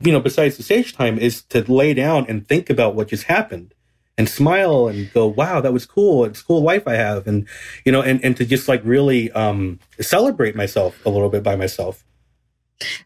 [0.00, 3.24] you know, besides the stage time, is to lay down and think about what just
[3.24, 3.74] happened
[4.20, 6.26] and smile and go, wow, that was cool.
[6.26, 7.26] It's a cool life I have.
[7.26, 7.48] And,
[7.86, 11.56] you know, and, and to just like really um, celebrate myself a little bit by
[11.56, 12.04] myself.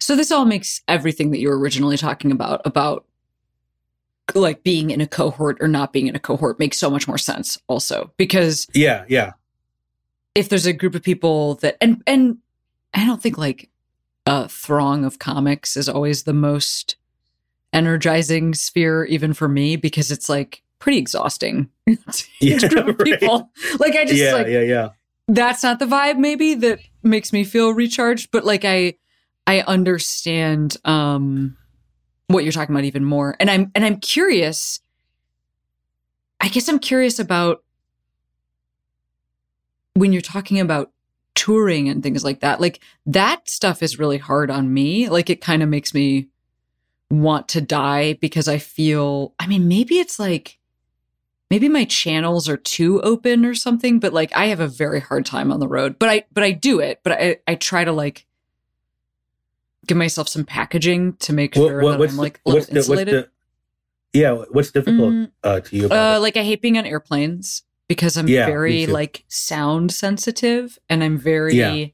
[0.01, 3.05] So this all makes everything that you were originally talking about about
[4.35, 7.19] like being in a cohort or not being in a cohort makes so much more
[7.19, 9.35] sense also because Yeah, yeah.
[10.35, 12.39] if there's a group of people that and and
[12.93, 13.69] I don't think like
[14.27, 16.97] a throng of comics is always the most
[17.73, 21.71] energizing sphere even for me because it's like pretty exhausting.
[22.41, 23.21] Yeah, group of right.
[23.21, 23.51] people.
[23.79, 24.89] Like I just yeah, like yeah, yeah.
[25.29, 28.95] that's not the vibe maybe that makes me feel recharged but like i
[29.47, 31.57] i understand um
[32.29, 34.81] what you're talking about even more and i'm and i'm curious
[36.41, 37.63] i guess i'm curious about
[39.95, 40.91] when you're talking about
[41.35, 45.41] touring and things like that like that stuff is really hard on me like it
[45.41, 46.29] kind of makes me
[47.11, 50.59] want to die because i feel i mean maybe it's like
[51.51, 55.25] maybe my channels are too open or something but like i have a very hard
[55.25, 57.93] time on the road but i but i do it but i i try to
[57.93, 58.27] like
[59.87, 62.87] give myself some packaging to make sure what, that i'm the, like what's the, what's
[62.89, 63.15] insulated.
[63.15, 63.31] the,
[64.19, 67.63] yeah, what's difficult Mm, uh, to you about uh like i hate being on airplanes
[67.89, 71.87] because i'm Yeah, very like sound sensitive and i'm very Yeah.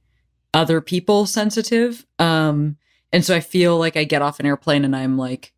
[0.55, 2.77] other people sensitive um
[3.13, 5.53] and so i feel like i get off an airplane and i'm like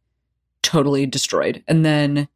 [0.63, 1.63] totally destroyed.
[1.69, 2.29] And then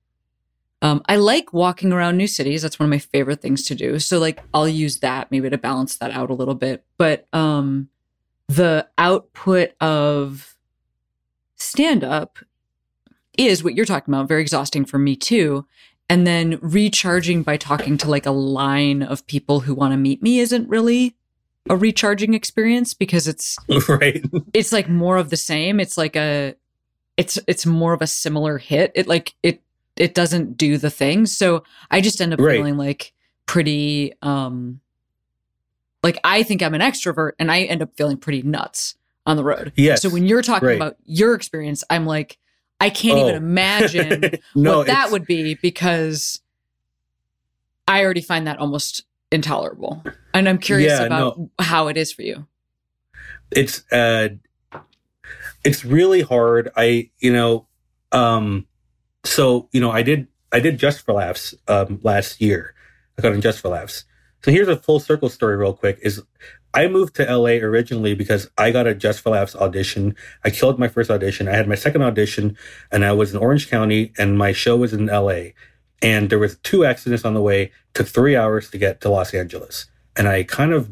[0.87, 2.63] um, I like walking around new cities.
[2.63, 3.99] That's one of my favorite things to do.
[3.99, 6.85] So like I'll use that maybe to balance that out a little bit.
[6.97, 7.89] But um
[8.49, 10.57] the output of
[11.57, 12.39] stand up
[13.37, 15.67] is what you're talking about, very exhausting for me too.
[16.09, 20.23] And then recharging by talking to like a line of people who want to meet
[20.23, 21.17] me isn't really
[21.69, 24.25] a recharging experience because it's right.
[24.55, 25.81] it's like more of the same.
[25.81, 26.55] It's like a
[27.17, 28.93] it's it's more of a similar hit.
[28.95, 29.63] It like it
[29.97, 31.27] it doesn't do the thing.
[31.27, 32.57] So I just end up Right.
[32.57, 33.13] feeling like
[33.47, 34.81] pretty um
[36.03, 39.45] like I think I'm an extrovert and I end up feeling pretty nuts on the
[39.45, 39.73] road.
[39.77, 40.03] Yes.
[40.03, 40.77] So when you're talking Right.
[40.77, 42.39] about your experience, I'm like
[42.81, 43.37] I can't even Oh.
[43.47, 46.41] imagine no, what that it's- would be because
[47.89, 50.03] I already find that almost intolerable.
[50.35, 51.51] And I'm curious Yeah, about no.
[51.59, 52.47] how it is for you.
[53.53, 54.29] it's uh
[55.65, 57.67] it's really hard i you know
[58.11, 58.67] um
[59.27, 62.75] so you know i did i did just for laughs um last year.
[63.19, 64.05] I got in just for laughs.
[64.45, 66.23] So here's a full circle story real quick is
[66.75, 70.15] i moved to la originally because i got a just for laughs audition.
[70.45, 71.49] I killed my first audition.
[71.49, 72.57] I had my second audition
[72.93, 75.41] and i was in orange county and my show was in la
[76.03, 77.73] and there was two accidents on the way.
[77.95, 79.87] Took three hours to get to los angeles.
[80.17, 80.91] And i kind of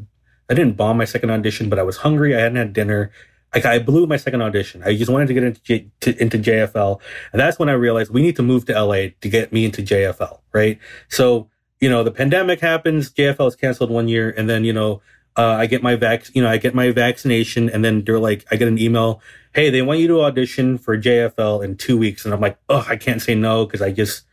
[0.50, 2.36] I didn't bomb my second audition, but I was hungry.
[2.36, 3.10] I hadn't had dinner.
[3.54, 4.82] Like I blew my second audition.
[4.84, 7.00] I just wanted to get into J, to, into JFL,
[7.32, 9.82] and that's when I realized we need to move to LA to get me into
[9.82, 10.40] JFL.
[10.52, 10.78] Right.
[11.08, 11.48] So
[11.80, 13.10] you know the pandemic happens.
[13.10, 15.02] JFL is canceled one year, and then you know
[15.36, 16.34] uh, I get my vac.
[16.34, 19.20] You know I get my vaccination, and then they're like, I get an email.
[19.54, 22.84] Hey, they want you to audition for JFL in two weeks, and I'm like, oh,
[22.88, 24.24] I can't say no because I just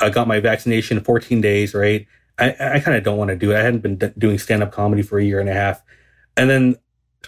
[0.00, 1.74] I got my vaccination in 14 days.
[1.74, 2.06] Right.
[2.38, 3.56] I, I kind of don't want to do it.
[3.56, 5.82] I hadn't been d- doing stand up comedy for a year and a half.
[6.36, 6.76] And then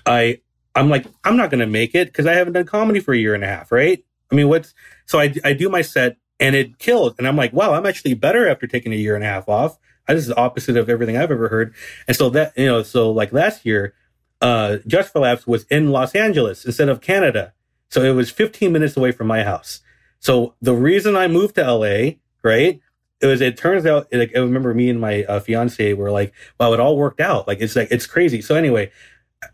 [0.04, 0.40] I,
[0.74, 3.18] I'm like, I'm not going to make it because I haven't done comedy for a
[3.18, 3.72] year and a half.
[3.72, 4.04] Right.
[4.30, 4.74] I mean, what's,
[5.06, 7.14] so I, I do my set and it killed.
[7.18, 9.78] And I'm like, wow, I'm actually better after taking a year and a half off.
[10.06, 11.74] Uh, This is the opposite of everything I've ever heard.
[12.06, 13.94] And so that, you know, so like last year,
[14.40, 17.52] uh, Just for Laughs was in Los Angeles instead of Canada.
[17.90, 19.80] So it was 15 minutes away from my house.
[20.20, 22.80] So the reason I moved to LA, right?
[23.20, 26.32] It was, it turns out, like, I remember me and my uh, fiance were like,
[26.60, 27.48] wow, it all worked out.
[27.48, 28.40] Like, it's like, it's crazy.
[28.40, 28.92] So anyway,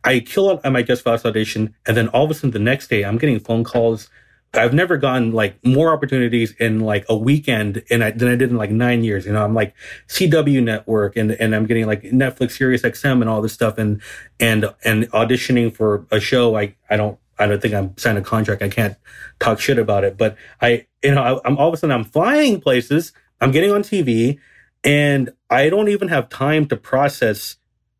[0.02, 1.74] I kill it at my Just Fast audition.
[1.86, 4.08] And then all of a sudden the next day I'm getting phone calls.
[4.52, 8.50] I've never gotten like more opportunities in like a weekend and I, than I did
[8.50, 9.26] in like nine years.
[9.26, 9.74] You know, I'm like
[10.08, 14.00] CW network and, and I'm getting like Netflix, Sirius XM and all this stuff and,
[14.38, 16.56] and, and auditioning for a show.
[16.56, 18.62] I, I don't, I don't think I'm signed a contract.
[18.62, 18.96] I can't
[19.40, 22.04] talk shit about it, but I, you know, I, I'm all of a sudden I'm
[22.04, 23.12] flying places.
[23.40, 24.38] I'm getting on TV
[24.84, 27.56] and I don't even have time to process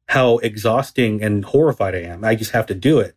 [0.08, 2.24] how exhausting and horrified I am.
[2.24, 3.16] I just have to do it.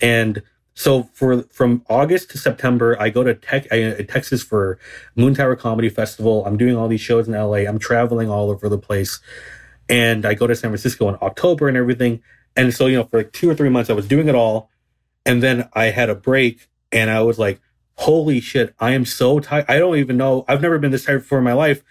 [0.00, 0.42] And
[0.74, 4.78] so for from August to September, I go to tech, I, uh, Texas for
[5.16, 6.44] Moontower Comedy Festival.
[6.44, 7.58] I'm doing all these shows in LA.
[7.68, 9.20] I'm traveling all over the place.
[9.88, 12.22] And I go to San Francisco in October and everything.
[12.56, 14.70] And so, you know, for like two or three months, I was doing it all.
[15.26, 17.60] And then I had a break and I was like,
[17.96, 19.66] holy shit, I am so tired.
[19.68, 20.44] I don't even know.
[20.48, 21.82] I've never been this tired before in my life.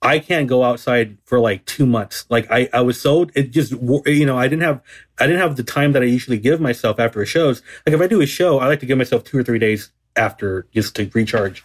[0.00, 2.24] I can't go outside for like two months.
[2.28, 4.80] Like I, I was so, it just, you know, I didn't have,
[5.18, 7.62] I didn't have the time that I usually give myself after a shows.
[7.84, 9.90] Like if I do a show, I like to give myself two or three days
[10.14, 11.64] after just to recharge.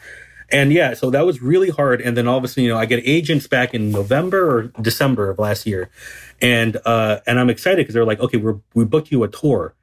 [0.52, 2.02] And yeah, so that was really hard.
[2.02, 4.64] And then all of a sudden, you know, I get agents back in November or
[4.82, 5.90] December of last year.
[6.42, 9.76] And, uh, and I'm excited because they're like, okay, we're, we booked you a tour.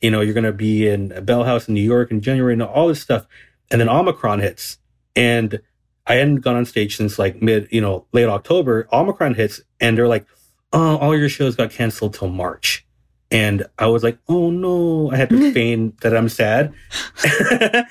[0.00, 2.62] You know, you're to be in a Bell House in New York in January and
[2.62, 3.26] all this stuff.
[3.70, 4.78] And then Omicron hits
[5.14, 5.60] and
[6.08, 8.88] I hadn't gone on stage since like mid, you know, late October.
[8.92, 10.26] Omicron hits, and they're like,
[10.72, 12.86] "Oh, all your shows got canceled till March."
[13.30, 16.72] And I was like, "Oh no!" I had to feign that I'm sad.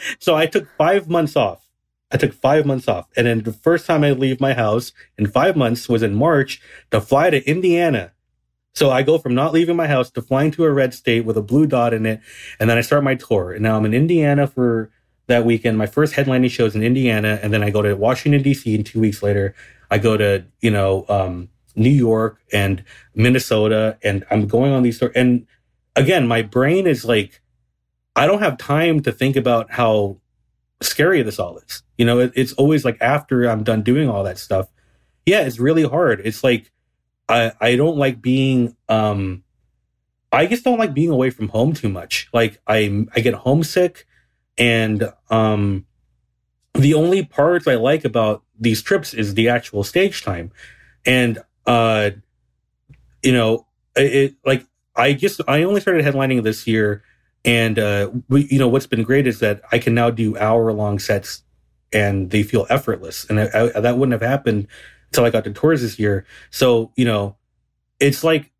[0.20, 1.64] so I took five months off.
[2.12, 5.28] I took five months off, and then the first time I leave my house in
[5.28, 6.60] five months was in March
[6.92, 8.14] to fly to Indiana.
[8.74, 11.36] So I go from not leaving my house to flying to a red state with
[11.36, 12.22] a blue dot in it,
[12.60, 13.52] and then I start my tour.
[13.52, 14.92] And now I'm in Indiana for
[15.28, 15.78] that weekend.
[15.78, 18.74] My first headlining show is in Indiana, and then I go to Washington D.C.
[18.76, 19.56] And two weeks later,
[19.92, 22.84] I go to you know um, New York and
[23.16, 25.00] Minnesota, and I'm going on these.
[25.00, 25.46] tour- And
[25.96, 27.42] again, my brain is like,
[28.16, 30.18] I don't have time to think about how
[30.82, 31.84] scary this all is.
[31.98, 34.70] You know, it, it's always like after I'm done doing all that stuff.
[35.26, 36.22] Yeah, it's really hard.
[36.24, 36.72] It's like
[37.28, 39.44] I I don't like being um
[40.32, 42.30] I just don't like being away from home too much.
[42.34, 44.06] Like I I get homesick
[44.58, 45.86] and um
[46.74, 50.52] the only parts I like about these trips is the actual stage time.
[51.06, 52.12] And uh
[53.24, 53.66] you know,
[53.96, 54.66] it, it like
[54.96, 57.04] I just I only started headlining this year
[57.46, 60.72] and uh we, you know what's been great is that I can now do hour
[60.74, 61.44] long sets
[61.94, 64.68] and they feel effortless and I, I, that wouldn't have happened
[65.08, 66.26] until I got to tours this year.
[66.52, 67.38] So, you know,
[68.00, 68.52] it's like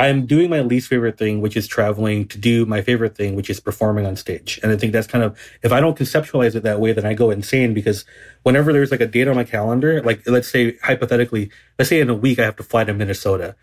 [0.00, 3.50] I'm doing my least favorite thing, which is traveling to do my favorite thing, which
[3.50, 4.58] is performing on stage.
[4.62, 7.12] And I think that's kind of, if I don't conceptualize it that way, then I
[7.12, 8.06] go insane because
[8.42, 12.08] whenever there's like a date on my calendar, like let's say hypothetically, let's say in
[12.08, 13.56] a week I have to fly to Minnesota.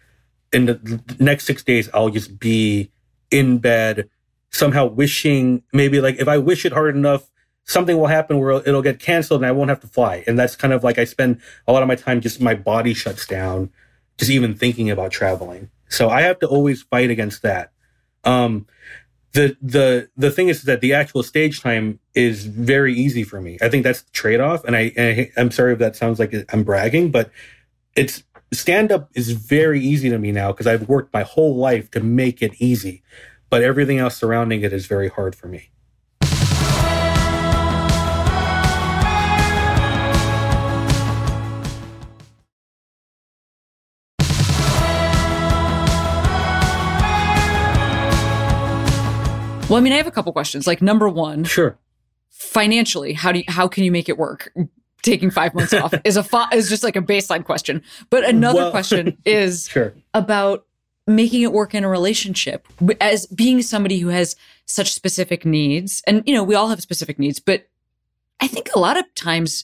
[0.53, 2.91] In the next six days, I'll just be
[3.31, 4.07] in bed,
[4.51, 7.31] somehow wishing maybe like if I wish it hard enough,
[7.63, 10.23] something will happen where it'll get canceled and I won't have to fly.
[10.27, 12.93] And that's kind of like I spend a lot of my time just my body
[12.93, 13.71] shuts down,
[14.19, 15.71] just even thinking about traveling.
[15.89, 17.71] So I have to always fight against that.
[18.23, 18.67] Um,
[19.33, 23.57] the the the thing is that the actual stage time is very easy for me.
[23.61, 24.63] I think that's the trade off.
[24.63, 27.29] And I, and I I'm sorry if that sounds like I'm bragging, but
[27.95, 28.23] it's
[28.53, 31.99] stand up is very easy to me now because I've worked my whole life to
[31.99, 33.03] make it easy.
[33.49, 35.69] But everything else surrounding it is very hard for me.
[49.69, 50.65] Well, I mean, I have a couple questions.
[50.65, 51.77] Like number one, Sure.
[52.29, 54.53] financially, how do you, how can you make it work?
[55.01, 57.83] Taking five months off is a is just like a baseline question.
[58.09, 59.93] But another Well- question is Sure.
[60.13, 60.65] about
[61.05, 62.67] making it work in a relationship
[63.01, 67.17] as being somebody who has such specific needs and you know we all have specific
[67.17, 67.65] needs but
[68.41, 69.63] i think a lot of times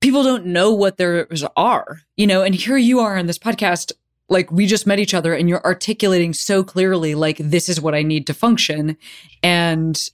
[0.00, 3.92] people don't know what theirs are you know and here you are on this podcast
[4.28, 7.94] like we just met each other and you're articulating so clearly like this is what
[7.94, 8.96] i need to function
[9.42, 10.10] and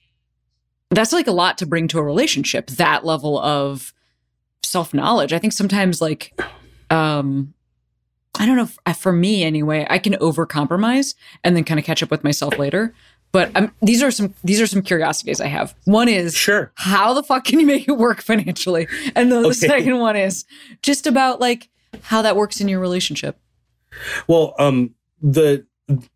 [0.90, 3.92] that's like a lot to bring to a relationship that level of
[4.62, 6.38] self knowledge i think sometimes like
[6.90, 7.54] um
[8.40, 8.66] I don't know.
[8.86, 12.24] If, for me, anyway, I can over compromise and then kind of catch up with
[12.24, 12.94] myself later.
[13.30, 15.74] But um, these are some these are some curiosities I have.
[15.84, 16.72] One is Sure.
[16.76, 19.52] how the fuck can you make it work financially, and the Okay.
[19.52, 20.46] second one is
[20.80, 21.68] just about like
[22.04, 23.36] how that works in your relationship.
[24.26, 25.66] Well, um, the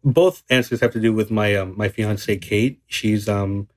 [0.04, 2.80] both answers have to do with my um, my fiance Kate.
[2.86, 3.68] She's um,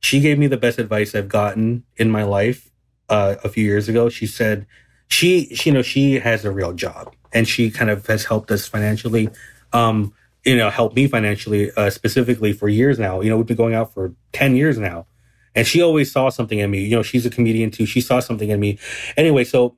[0.00, 2.70] she gave me the best advice I've gotten in my life.
[3.08, 4.66] Uh, a few years ago, she said
[5.08, 8.50] she, she you know she has a real job and she kind of has helped
[8.50, 9.30] us financially.
[9.72, 10.12] Um,
[10.44, 13.20] you know, helped me financially uh, specifically for years now.
[13.20, 15.06] You know, we've been going out for ten years now,
[15.54, 16.82] and she always saw something in me.
[16.84, 17.86] You know, she's a comedian too.
[17.86, 18.78] She saw something in me.
[19.16, 19.76] Anyway, so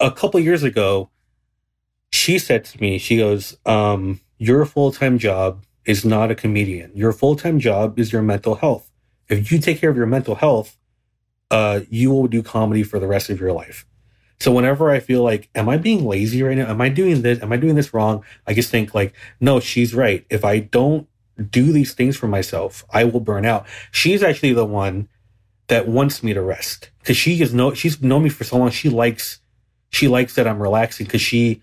[0.00, 1.10] a couple years ago,
[2.12, 6.92] she said to me, she goes, um, your full-time job is not a comedian.
[6.94, 8.90] Your full-time job is your mental health.
[9.28, 10.76] If you take care of your mental health,
[11.50, 13.86] uh, you will do comedy for the rest of your life.
[14.40, 16.68] So whenever I feel like, am I being lazy right now?
[16.68, 17.40] Am I doing this?
[17.42, 18.24] Am I doing this wrong?
[18.46, 20.26] I just think like, no, she's right.
[20.30, 21.08] If I don't
[21.50, 23.66] do these things for myself, I will burn out.
[23.90, 25.08] She's actually the one
[25.68, 28.70] that wants me to rest because she has no, she's known me for so long.
[28.70, 29.40] She likes,
[29.90, 31.62] she likes that I'm relaxing because she,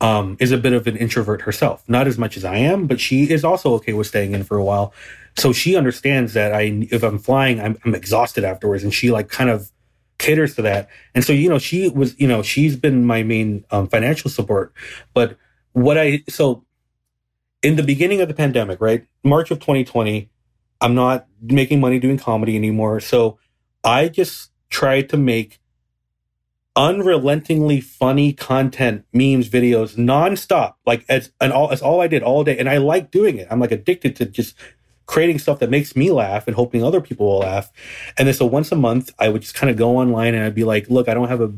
[0.00, 1.82] um, is a bit of an introvert herself.
[1.88, 4.56] Not as much as I am, but she is also okay with staying in for
[4.56, 4.92] a while.
[5.36, 9.28] So she understands that I, if I'm flying, I'm, I'm exhausted afterwards, and she like
[9.28, 9.70] kind of
[10.18, 10.88] caters to that.
[11.14, 14.72] And so you know, she was, you know, she's been my main um, financial support.
[15.12, 15.36] But
[15.72, 16.64] what I so
[17.62, 20.28] in the beginning of the pandemic, right, March of 2020,
[20.80, 23.00] I'm not making money doing comedy anymore.
[23.00, 23.38] So
[23.82, 25.60] I just tried to make
[26.76, 30.74] unrelentingly funny content, memes, videos, nonstop.
[30.86, 33.48] Like as and all as all I did all day, and I like doing it.
[33.50, 34.54] I'm like addicted to just
[35.06, 37.70] creating stuff that makes me laugh and hoping other people will laugh.
[38.16, 40.54] And then so once a month, I would just kind of go online and I'd
[40.54, 41.52] be like, look, I don't have a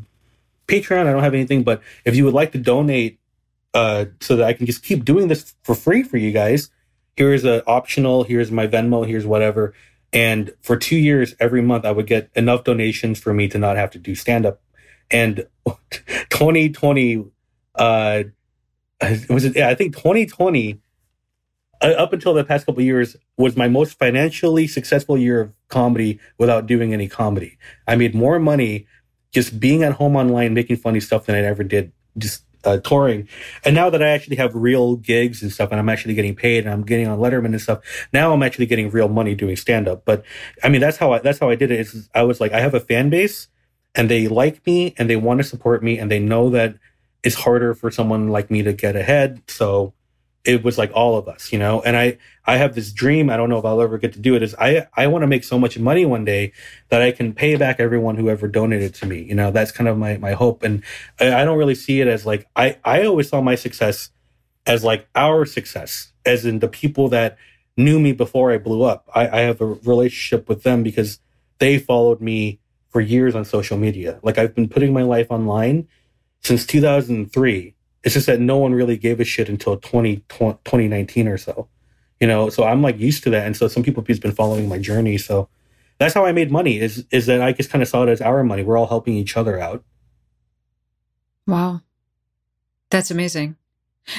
[0.67, 3.21] Patreon, I don't have anything, but if you would like to donate
[3.73, 6.71] uh, so that I can just keep doing this for free for you guys,
[7.17, 9.75] here's a optional, here's my Venmo, here's whatever.
[10.13, 13.77] And for two years, every month, I would get enough donations for me to not
[13.77, 14.61] have to do stand up.
[15.11, 15.47] And
[16.31, 17.25] 2020,
[17.75, 18.23] uh,
[19.29, 19.57] was it?
[19.57, 20.81] Yeah, I think 2020,
[21.83, 26.19] uh, up until the past couple years, was my most financially successful year of comedy
[26.39, 27.59] without doing any comedy.
[27.87, 28.87] I made more money
[29.33, 33.29] just being at home online making funny stuff than I ever did just uh, touring.
[33.65, 36.65] And now that I actually have real gigs and stuff, and I'm actually getting paid,
[36.65, 37.81] and I'm getting on Letterman and stuff,
[38.13, 40.05] now I'm actually getting real money doing stand up.
[40.05, 40.25] But
[40.63, 41.81] I mean, that's how I that's how I did it.
[41.81, 43.49] Is I was like, I have a fan base,
[43.97, 46.77] and they like me, and they want to support me, and they know that
[47.25, 49.43] it's harder for someone like me to get ahead.
[49.49, 49.95] So
[50.45, 51.83] it was like all of us, you know.
[51.83, 53.29] And I I have this dream.
[53.29, 54.43] I don't know if I'll ever get to do it.
[54.43, 56.53] Is I I want to make so much money one day
[56.89, 59.23] that I can pay back everyone who ever donated to me.
[59.23, 60.63] You know, that's kind of my my hope.
[60.63, 60.85] And
[61.19, 64.11] I, I don't really see it as like I I always saw my success
[64.67, 67.37] as like our success, as in the people that
[67.77, 69.09] knew me before I blew up.
[69.15, 71.19] I, I have a relationship with them because
[71.59, 72.61] they followed me
[72.97, 74.19] for years on social media.
[74.23, 75.87] Like I've been putting my life online
[76.41, 77.77] since 2003
[78.07, 81.69] it's just that no one really gave a shit until 20, 2019 or so.
[82.21, 83.45] You know, so I'm like used to that.
[83.45, 85.19] And so some people have been following my journey.
[85.19, 85.49] So
[85.99, 88.21] that's how I made money is is that I just kind of saw it as
[88.21, 88.63] our money.
[88.63, 89.83] We're all helping each other out.
[91.49, 91.83] Wow.
[92.91, 93.57] That's amazing.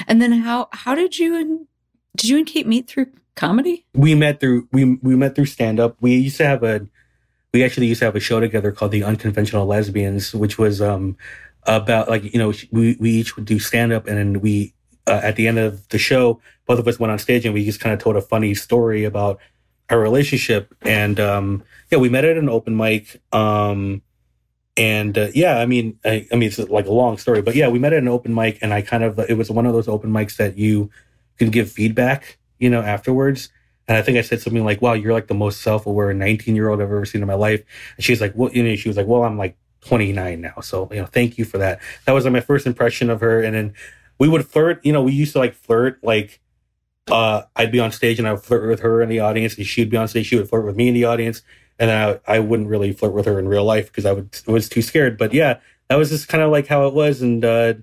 [0.06, 1.66] And then how how did you and
[2.14, 3.86] did you and Kate meet through comedy?
[3.94, 5.96] We met through we we met through stand up.
[6.02, 6.86] We used to have a
[7.52, 11.16] we actually used to have a show together called the Unconventional Lesbians, which was um
[11.64, 14.74] about like you know we we each would do stand up and then we
[15.06, 17.64] uh, at the end of the show both of us went on stage and we
[17.64, 19.38] just kind of told a funny story about
[19.90, 20.74] our relationship.
[20.82, 24.02] And um yeah we met at an open mic um
[24.76, 27.68] and uh, yeah i mean I, I mean it's like a long story but yeah
[27.68, 29.88] we met at an open mic and i kind of it was one of those
[29.88, 30.90] open mics that you
[31.38, 33.48] can give feedback you know afterwards
[33.88, 36.68] and I think I said something like, wow, you're like the most self-aware 19 year
[36.68, 37.64] old I've ever seen in my life.
[37.96, 40.60] And she's like, well, you know, she was like, well, I'm like 29 now.
[40.60, 41.80] So, you know, thank you for that.
[42.04, 43.42] That was like, my first impression of her.
[43.42, 43.74] And then
[44.18, 46.40] we would flirt, you know, we used to like flirt, like,
[47.10, 49.66] uh, I'd be on stage and I would flirt with her in the audience and
[49.66, 50.26] she'd be on stage.
[50.26, 51.40] She would flirt with me in the audience.
[51.78, 54.68] And I, I wouldn't really flirt with her in real life because I would, was
[54.68, 55.16] too scared.
[55.16, 57.22] But yeah, that was just kind of like how it was.
[57.22, 57.74] And, uh,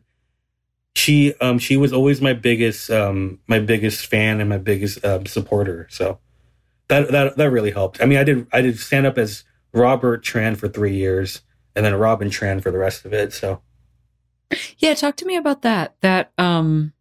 [0.95, 5.25] she, um, she was always my biggest, um, my biggest fan and my biggest, um,
[5.25, 5.87] supporter.
[5.91, 6.19] So
[6.87, 8.01] that, that, that really helped.
[8.01, 9.43] I mean, I did, I did stand up as
[9.73, 11.41] Robert Tran for three years
[11.75, 13.33] and then Robin Tran for the rest of it.
[13.33, 13.61] So
[14.77, 15.95] Yeah, talk to me about that.
[16.01, 16.93] That um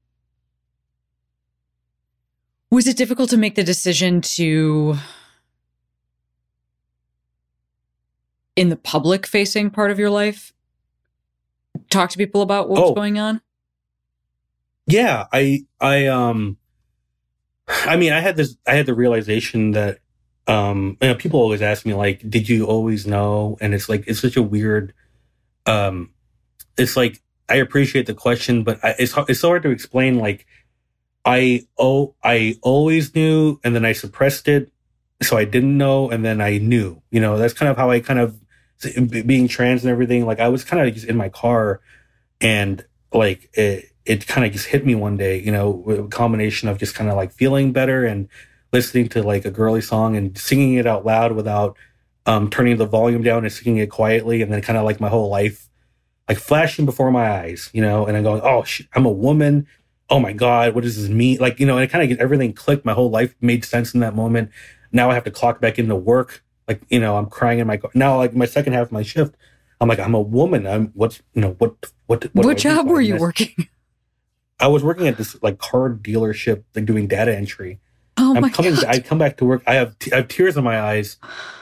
[2.71, 4.97] was it difficult to make the decision to
[8.57, 10.53] in the public facing part of your life
[11.91, 12.95] talk to people about what's Oh.
[12.95, 13.41] going on?
[14.87, 16.59] Yeah, I, I, um,
[17.69, 19.99] I mean, I had this, I had the realization that,
[20.47, 23.57] um, you know, people always ask me like, did you always know?
[23.61, 24.93] And it's like, it's such a weird,
[25.67, 26.11] um,
[26.77, 30.19] it's like, I appreciate the question, but I, it's, it's so hard to explain.
[30.19, 30.47] Like,
[31.25, 34.71] I, oh, I always knew and then I suppressed it.
[35.23, 38.01] So I didn't know and then I knew, you know, that's kind of how I
[38.01, 38.39] kind of,
[39.09, 41.81] being trans and everything, like I was kind of just in my car
[42.43, 46.69] and like it, it kind of just hit me one day, you know, a combination
[46.69, 48.29] of just kind of like feeling better and
[48.73, 51.77] listening to like a girly song and singing it out loud without
[52.27, 54.43] um, turning the volume down and singing it quietly.
[54.43, 55.69] And then kind of like my whole life,
[56.29, 59.67] like flashing before my eyes, you know, and I'm going, oh, shit, I'm a woman.
[60.11, 61.39] Oh my God, what does this mean?
[61.39, 62.85] Like, you know, and it kind of get everything clicked.
[62.85, 64.51] My whole life made sense in that moment.
[64.93, 66.43] Now I have to clock back into work.
[66.69, 67.91] Like, you know, I'm crying in my car.
[67.95, 69.35] Now, like my second half of my shift,
[69.81, 70.67] I'm like, I'm a woman.
[70.67, 71.75] I'm what's, you know, what,
[72.07, 73.69] what, what, What job were you mess- working?
[74.65, 77.81] I was working at this like car dealership, like doing data entry.
[78.17, 78.75] Oh I'm my coming.
[78.75, 78.85] god.
[78.87, 79.63] I come back to work.
[79.67, 81.17] I have t- I have tears in my eyes,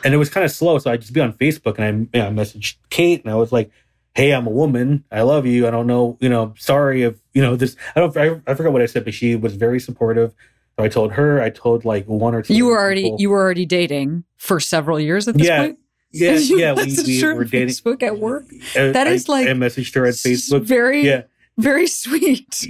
[0.05, 0.79] and it was kind of slow.
[0.79, 1.89] So I just be on Facebook and I,
[2.19, 3.71] you know, I messaged Kate and I was like,
[4.15, 5.05] "Hey, I'm a woman.
[5.11, 5.67] I love you.
[5.67, 6.19] I don't know.
[6.21, 7.75] You know, sorry if you know this.
[7.97, 8.17] I don't.
[8.17, 10.35] I, I forgot what I said, but she was very supportive.
[10.79, 11.41] So I told her.
[11.43, 12.55] I told like one or two.
[12.55, 13.21] you were already people.
[13.21, 15.79] you were already dating for several years at this Yeah, point.
[16.13, 16.73] yeah, yeah.
[16.75, 17.69] We, we were dating.
[17.69, 18.45] Facebook at work.
[18.77, 20.63] Uh, That I- is, like, I messaged her at Facebook.
[20.65, 21.23] Very Yeah,
[21.59, 22.67] very sweet.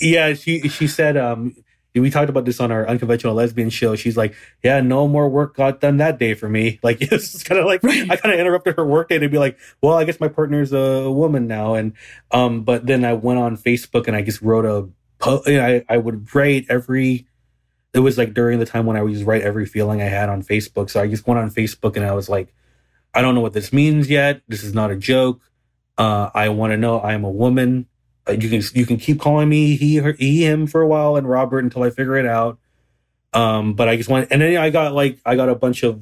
[0.00, 0.34] yeah.
[0.34, 1.54] She she said um
[1.94, 3.94] we talked about this on our unconventional lesbian show.
[3.94, 4.34] She's like,
[4.64, 6.80] yeah, no more work got done that day for me.
[6.82, 8.10] Like it's kind of like Right.
[8.10, 10.72] I kind of interrupted her work day to be like, well, I guess my partner's
[10.72, 11.92] a woman now, and
[12.32, 14.88] um, but then I went on Facebook and I just wrote a,
[15.20, 17.26] po- you know, I I would write every
[17.92, 20.28] it was like during the time when I would just write every feeling I had
[20.28, 20.90] on Facebook.
[20.90, 22.52] So I just went on Facebook and I was like,
[23.14, 24.42] I don't know what this means yet.
[24.48, 25.40] This is not a joke.
[25.96, 27.86] Uh, I want to know I am a woman.
[28.26, 31.16] Uh, you can you can keep calling me he her, he him for a while
[31.16, 32.58] and Robert until I figure it out.
[33.32, 36.00] Um, but I just went and then I got like I got a bunch of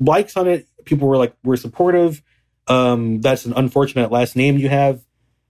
[0.00, 0.66] likes on it.
[0.84, 2.22] People were like were supportive.
[2.68, 5.02] Um, that's an unfortunate last name you have.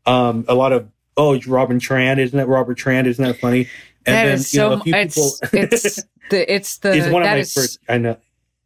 [0.05, 3.07] Um, a lot of oh it's Robin Tran, isn't that Robert Tran?
[3.07, 3.69] Isn't that funny?
[4.05, 4.83] and That is so.
[4.85, 7.79] it's it's the it's the it's one of my is- first.
[7.89, 8.17] I know.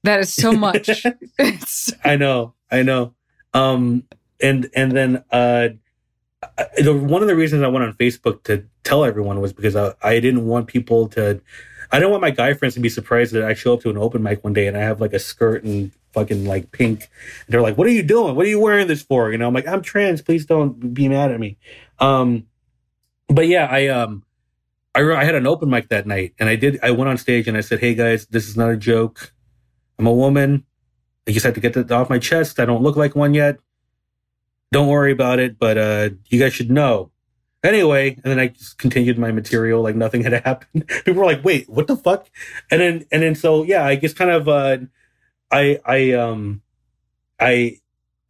[0.05, 1.05] that is so much.
[2.05, 3.15] I know, I know.
[3.53, 4.05] Um,
[4.41, 5.69] and and then uh,
[6.59, 9.77] I- the one of the reasons I went on Facebook to tell everyone was because
[9.77, 11.41] I, I didn't want people to,
[11.91, 13.99] I didn't want my guy friends to be surprised that I show up to an
[13.99, 17.09] open mic one day and I have like a skirt and fucking like pink.
[17.47, 18.35] And they're like, "What are you doing?
[18.35, 20.23] What are you wearing this for?" You know, I'm like, "I'm trans.
[20.23, 21.57] Please don't be mad at me."
[21.99, 22.47] Um,
[23.29, 24.23] but yeah, I um.
[24.95, 27.47] I, I had an open mic that night and I did, I went on stage
[27.49, 29.35] and I said, Hey guys, this is not a joke.
[29.99, 30.65] I'm a woman.
[31.29, 32.59] I just had to get that off my chest.
[32.59, 33.59] I don't look like one yet.
[34.77, 37.11] Don't worry about it, but uh, you guys should know.
[37.65, 40.87] Anyway, and then I just continued my material like nothing had happened.
[40.87, 42.29] People were like, "Wait, what the fuck?"
[42.71, 44.77] And then and then so yeah, I just kind of uh,
[45.51, 46.61] I I um
[47.41, 47.79] I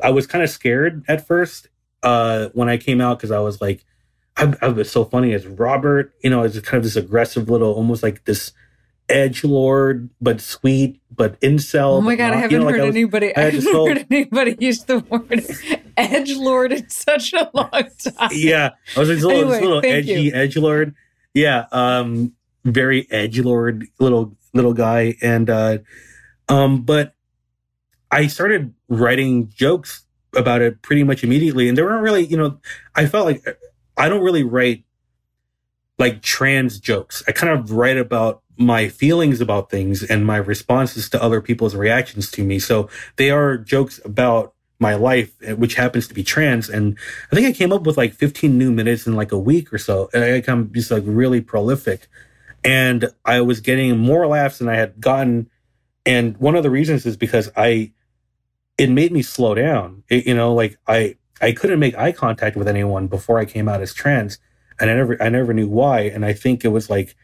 [0.01, 1.67] I was kind of scared at first
[2.05, 3.85] uh when I came out because I was like,
[4.37, 7.75] I, I was so funny as Robert, you know, as kind of this aggressive little,
[7.75, 8.53] almost like this
[9.09, 11.93] edge lord, but sweet, but incel.
[11.93, 13.37] oh my god, I haven't you know, like heard I was- anybody.
[13.37, 15.45] I I haven't heard anybody use the word
[15.97, 18.31] edge lord in such a long time.
[18.33, 20.95] yeah, I was this little, this Anyway, little edgy edge lord.
[21.35, 22.33] Yeah, um,
[22.65, 25.79] very edge lord little little guy, and uh,
[26.49, 27.15] um, but
[28.11, 30.05] I started writing jokes
[30.35, 32.61] about it pretty much immediately, and there weren't really, you know,
[32.95, 33.45] I felt like
[33.97, 34.85] I don't really write
[35.99, 37.23] like trans jokes.
[37.27, 41.75] I kind of write about my feelings about things and my responses to other people's
[41.75, 42.59] reactions to me.
[42.59, 46.69] So they are jokes about my life, eh, which happens to be trans.
[46.69, 46.99] And
[47.31, 49.79] I think I came up with like 15 new minutes in like a week or
[49.79, 50.09] so.
[50.13, 52.09] And I become just like really prolific.
[52.65, 55.51] And I was getting more laughs than I had gotten.
[56.05, 57.93] And one of the reasons is because I,
[58.79, 60.03] it made me slow down.
[60.09, 63.69] It, you know, like I, I couldn't make eye contact with anyone before I came
[63.69, 64.39] out as trans.
[64.79, 66.03] And I never, I never knew why.
[66.03, 67.17] And I think it was like,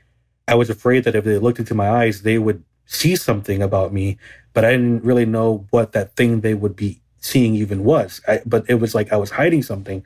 [0.48, 3.92] I was afraid that if they looked into my eyes, they would see something about
[3.92, 4.18] me,
[4.52, 8.20] but I didn't really know what that thing they would be seeing even was.
[8.26, 10.04] I, but it was like I was hiding something.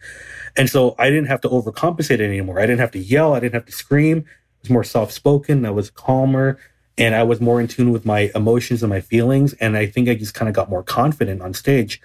[0.57, 2.59] And so I didn't have to overcompensate anymore.
[2.61, 3.35] I didn't have to yell.
[3.35, 4.25] I didn't have to scream.
[4.29, 4.33] I
[4.63, 5.65] was more soft spoken.
[5.65, 6.59] I was calmer
[6.99, 9.55] and I was more in tune with my emotions and my feelings.
[9.55, 12.01] And I think I just kind of got more confident on stage.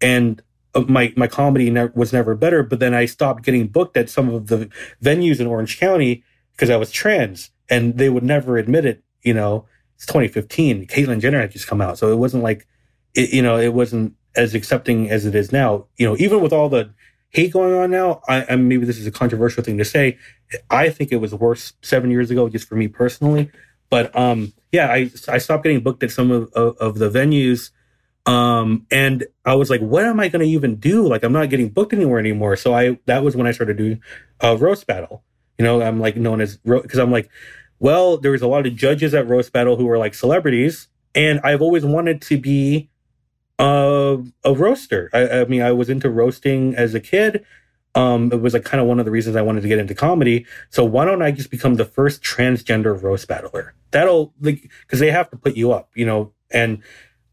[0.00, 0.42] And
[0.74, 4.08] uh, my, my comedy ne- was never better, but then I stopped getting booked at
[4.08, 4.70] some of the
[5.02, 6.22] venues in Orange County
[6.60, 9.02] because I was trans and they would never admit it.
[9.22, 9.64] You know,
[9.96, 10.88] it's 2015.
[10.88, 11.96] Caitlyn Jenner had just come out.
[11.96, 12.66] So it wasn't like,
[13.14, 15.86] it, you know, it wasn't as accepting as it is now.
[15.96, 16.92] You know, even with all the
[17.30, 20.18] hate going on now, I, I maybe this is a controversial thing to say.
[20.68, 23.50] I think it was worse seven years ago, just for me personally.
[23.88, 27.70] But um, yeah, I I stopped getting booked at some of, of, of the venues.
[28.26, 31.08] Um, and I was like, what am I going to even do?
[31.08, 32.54] Like, I'm not getting booked anywhere anymore.
[32.56, 34.02] So I, that was when I started doing
[34.40, 35.24] a roast battle.
[35.60, 37.28] You know, I'm like known as, because I'm like,
[37.80, 40.88] well, there was a lot of judges at roast battle who were like celebrities.
[41.14, 42.88] And I've always wanted to be
[43.58, 45.10] uh, a roaster.
[45.12, 47.44] I, I mean, I was into roasting as a kid.
[47.94, 49.94] Um, it was like kind of one of the reasons I wanted to get into
[49.94, 50.46] comedy.
[50.70, 53.74] So why don't I just become the first transgender roast battler?
[53.90, 56.32] That'll like because they have to put you up, you know.
[56.50, 56.82] And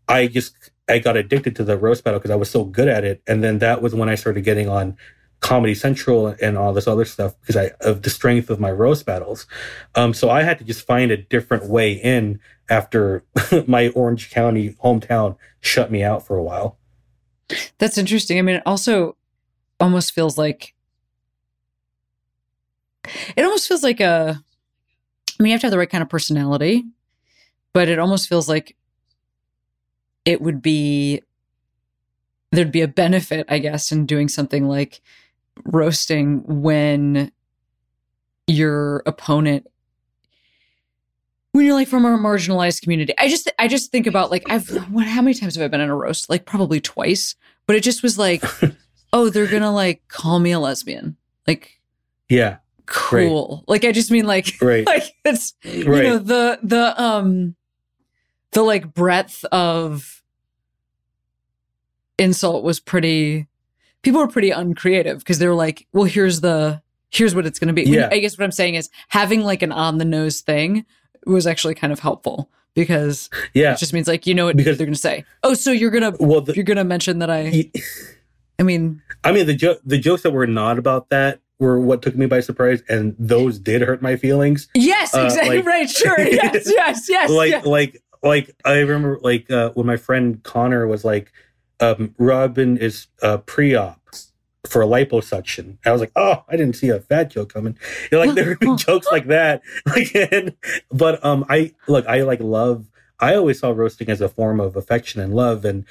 [0.10, 0.54] I just
[0.90, 3.22] I got addicted to the roast battle because I was so good at it.
[3.26, 4.98] And then that was when I started getting on
[5.40, 9.06] Comedy Central and all this other stuff because I of the strength of my roast
[9.06, 9.46] battles.
[9.96, 13.24] Um, so I had to just find a different way in after
[13.68, 16.78] my Orange County hometown shut me out for a while.
[17.78, 18.40] That's interesting.
[18.40, 19.16] I mean, it also
[19.80, 20.74] almost feels like
[23.36, 24.42] it almost feels like a.
[25.40, 26.84] I mean, you have to have the right kind of personality,
[27.74, 28.76] but it almost feels like
[30.26, 31.22] it would be
[32.52, 35.02] there'd be a benefit, I guess, in doing something like
[35.66, 37.32] roasting when
[38.48, 39.68] your opponent
[41.52, 43.14] when you're like from a marginalized community.
[43.18, 45.82] I just I just think about like I've what how many times have I been
[45.82, 46.30] in a roast?
[46.30, 47.36] Like probably twice.
[47.66, 48.44] But it just was like,
[49.14, 51.18] oh, they're gonna like call me a lesbian.
[51.48, 51.80] Like
[52.30, 53.64] Yeah, cool.
[53.68, 56.04] Like I just mean like right, like it's you right.
[56.04, 57.56] know the the um
[58.52, 60.24] the like breadth of
[62.20, 63.48] insult was pretty
[64.08, 67.68] people were pretty uncreative because they were like well here's the here's what it's going
[67.68, 68.08] to be Yeah.
[68.10, 70.86] i guess what i'm saying is having like an on the nose thing
[71.26, 73.74] was actually kind of helpful because Yeah.
[73.74, 75.26] it just means like you know what Because- they're gonna say.
[75.44, 77.74] Oh, so you're gonna Well, the, you're gonna mention that I
[78.64, 82.16] mean I mean, the jo- the jokes that were not about that were what took
[82.16, 84.70] me by surprise, and those did hurt my feelings.
[84.74, 85.90] Yes, Uh, exactly like- right.
[85.90, 86.20] Sure.
[86.20, 87.30] Yes, yes, yes.
[87.30, 87.66] like, yes.
[87.66, 91.32] like, like I remember, like uh, when my friend Connor was like,
[91.80, 94.02] um, "Robin is uh, pre-op
[94.66, 97.78] for a liposuction." I was like, "Oh, I didn't see a fat joke coming."
[98.12, 99.62] You know, like there be jokes like that.
[99.86, 100.56] Like, and,
[100.92, 102.88] but um, I look, I like love.
[103.20, 105.86] I always saw roasting as a form of affection and love, and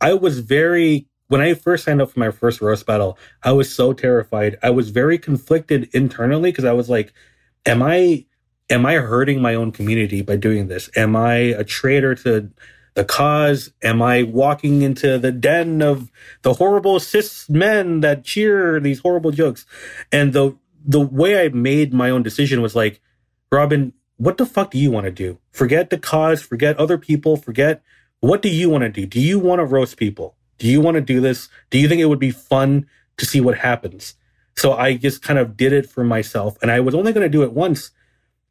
[0.00, 3.74] I was very when I first signed up for my first roast battle, I was
[3.74, 4.58] so terrified.
[4.62, 7.12] I was very conflicted internally because I was like,
[7.66, 8.26] am I
[8.70, 10.90] am I hurting my own community by doing this?
[10.96, 12.50] Am I a traitor to
[12.94, 13.72] the cause?
[13.82, 16.10] Am I walking into the den of
[16.42, 19.66] the horrible cis men that cheer these horrible jokes?
[20.10, 23.00] And the the way I made my own decision was like,
[23.50, 25.38] Robin, what the fuck do you want to do?
[25.50, 27.82] Forget the cause, forget other people, forget
[28.20, 29.06] what do you want to do?
[29.06, 30.36] Do you want to roast people?
[30.58, 31.48] Do you want to do this?
[31.70, 32.86] Do you think it would be fun
[33.18, 34.14] to see what happens?
[34.56, 37.28] So I just kind of did it for myself and I was only going to
[37.28, 37.90] do it once.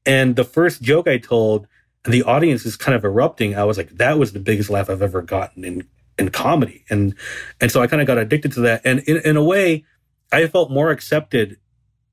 [0.06, 1.68] And the first joke I told
[2.06, 3.56] and the audience is kind of erupting.
[3.56, 5.88] I was like, that was the biggest laugh I've ever gotten in,
[6.18, 6.84] in comedy.
[6.90, 7.16] And,
[7.62, 8.82] and so I kind of got addicted to that.
[8.84, 9.86] And in, in a way,
[10.32, 11.58] I felt more accepted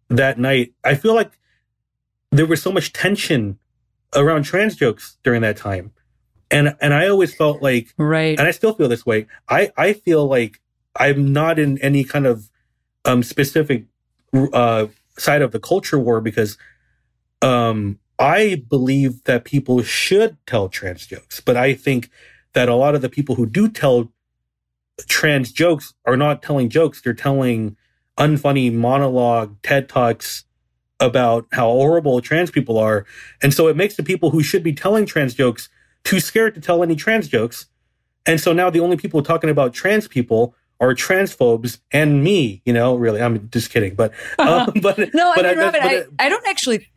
[0.09, 0.74] that night.
[0.84, 1.38] I feel like
[2.30, 3.59] there was so much tension
[4.14, 5.93] around trans jokes during that time.
[6.51, 8.36] And, and I always felt like right.
[8.38, 9.28] and I still feel this way.
[9.49, 10.61] I I feel like
[10.97, 12.51] I'm not in any kind of
[13.05, 13.84] um specific
[14.34, 16.59] uh side of the culture war because
[17.41, 22.11] um I believe that people should tell trans jokes, but I think
[22.53, 24.12] that a lot of the people who do tell
[25.09, 27.77] trans jokes are not telling jokes, they're telling
[28.18, 30.45] unfunny monologue TED Talks
[31.01, 33.07] about how horrible trans people are.
[33.43, 35.71] And so it makes the people who should be telling trans jokes
[36.05, 37.66] too scared to tell any trans jokes.
[38.27, 42.73] And so now the only people talking about trans people are transphobes and me, you
[42.73, 43.23] know, really.
[43.23, 43.95] I'm just kidding.
[43.95, 45.91] But, um, but, no, I but mean, Robin, but
[46.21, 46.89] I, I don't actually.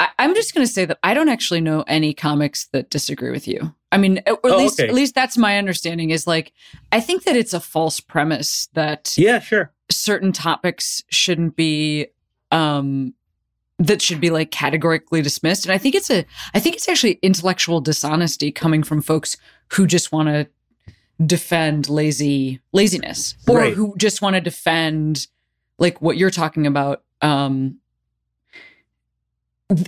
[0.00, 3.30] I, I'm just going to say that I don't actually know any comics that disagree
[3.30, 3.72] with you.
[3.92, 4.88] I mean, at Oh, least okay.
[4.88, 6.10] at least that's my understanding.
[6.10, 6.52] Is like
[6.90, 9.72] I think that it's a false premise that yeah, sure.
[9.90, 12.06] certain topics shouldn't be
[12.50, 13.14] um
[13.78, 17.12] that should be like categorically dismissed and i think it's a i think it's actually
[17.22, 19.36] intellectual dishonesty coming from folks
[19.68, 20.46] who just want to
[21.24, 23.74] defend lazy laziness or Right.
[23.74, 25.26] who just want to defend
[25.78, 27.78] like what you're talking about um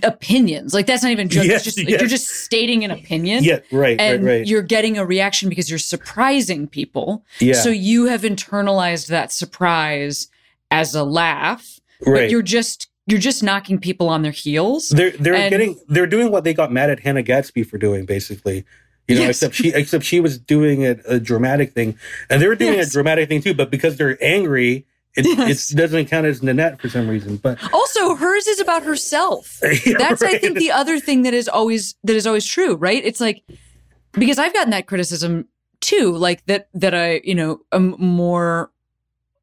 [0.03, 3.59] opinions like that's not even joke Yes, just like, you're just stating an opinion Yeah,
[3.71, 4.47] right, and right, right.
[4.47, 10.27] you're getting a reaction because you're surprising people Yeah, so you have internalized that surprise
[10.71, 12.13] as a laugh, right.
[12.21, 14.89] but you're just you're just knocking people on their heels.
[14.89, 18.05] they're they're and- getting they're doing what they got mad at Hannah Gadsby for doing,
[18.05, 18.65] basically.
[19.09, 19.29] You know, Yes.
[19.43, 21.97] except she except she was doing a, a dramatic thing,
[22.29, 22.87] and they were doing Yes.
[22.87, 23.53] a dramatic thing too.
[23.53, 25.71] But because they're angry, it, Yes.
[25.71, 27.37] it doesn't count as Nanette for some reason.
[27.37, 29.59] But Also, hers is about herself.
[29.85, 33.03] Yeah, That's I think the other thing that is always that is always true, right?
[33.03, 33.43] It's like
[34.13, 35.47] because I've gotten that criticism
[35.81, 38.71] too, like that that I, you know, am more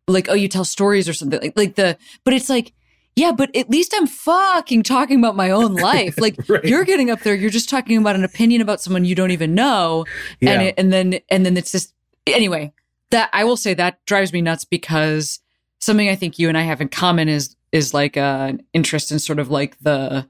[0.08, 2.72] like oh you tell stories or something like like the but it's like
[3.16, 6.16] yeah, but at least I'm fucking talking about my own life.
[6.18, 6.64] Like Right.
[6.64, 9.54] you're getting up there, you're just talking about an opinion about someone you don't even
[9.54, 10.04] know,
[10.40, 11.92] yeah, and it, and then and then it's just
[12.26, 12.72] anyway
[13.10, 15.40] that I will say that drives me nuts because
[15.80, 19.18] something I think you and I have in common is is like an interest in
[19.18, 20.26] sort of like the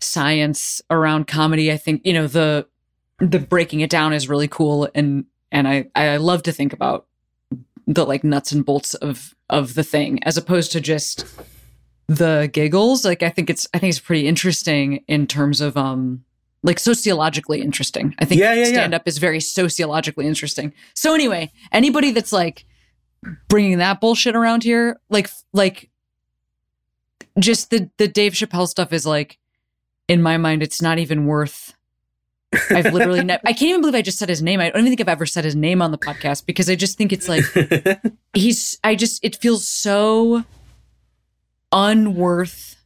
[0.00, 1.70] science around comedy.
[1.72, 2.66] I think you know the
[3.18, 7.06] the breaking it down is really cool and and I I love to think about
[7.86, 11.24] the like nuts and bolts of of the thing as opposed to just
[12.06, 16.22] the giggles like i think it's i think it's pretty interesting in terms of um
[16.62, 18.72] like sociologically interesting i think Yeah, yeah, yeah.
[18.72, 22.64] stand up is very sociologically interesting so anyway anybody that's like
[23.48, 25.90] bringing that bullshit around here like like
[27.38, 29.38] just the the dave chappelle stuff is like
[30.08, 31.74] in my mind it's not even worth
[32.52, 34.60] I've literally, I can't even believe I just said his name.
[34.60, 36.98] I don't even think I've ever said his name on the podcast because I just
[36.98, 37.44] think it's like
[38.34, 38.76] he's.
[38.82, 40.44] I just it feels so
[41.70, 42.76] unworth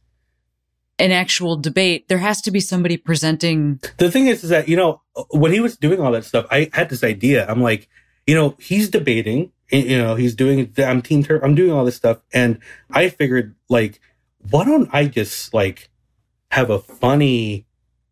[0.99, 2.07] an actual debate.
[2.07, 3.79] There has to be somebody presenting.
[3.97, 6.69] the thing is, is that you know when he was doing all that stuff, I
[6.73, 7.47] had this idea.
[7.47, 7.89] I'm like,
[8.27, 9.51] you know, he's debating.
[9.71, 10.71] You know, he's doing.
[10.77, 11.23] I'm team.
[11.23, 12.59] Tur- I'm doing all this stuff, and
[12.91, 13.99] I figured, like,
[14.51, 15.89] why don't I just like
[16.51, 17.65] have a funny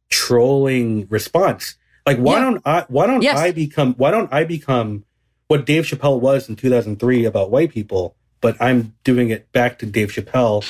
[0.09, 1.75] trolling response?
[2.05, 2.39] Like, why Yeah.
[2.41, 2.85] don't I?
[2.87, 3.37] Why don't Yes.
[3.37, 3.93] I become?
[3.95, 5.05] Why don't I become
[5.47, 8.15] what Dave Chappelle was in 2003 about white people?
[8.41, 10.65] But I'm doing it back to Dave Chappelle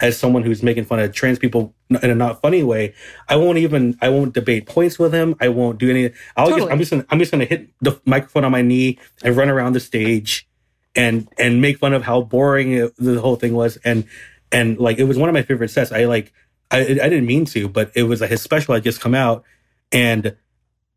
[0.00, 2.94] as someone who's making fun of trans people in a not funny way,
[3.28, 5.34] I won't even I won't debate points with him.
[5.40, 6.12] I won't do any.
[6.36, 9.36] I'll just I'm just gonna I'm just gonna hit the microphone on my knee and
[9.36, 10.48] run around the stage
[10.94, 14.04] and and make fun of how boring it, the whole thing was and
[14.52, 15.90] and like it was one of my favorite sets.
[15.90, 16.32] I like
[16.70, 19.44] I I didn't mean to, but it was like his special had just come out
[19.92, 20.36] and.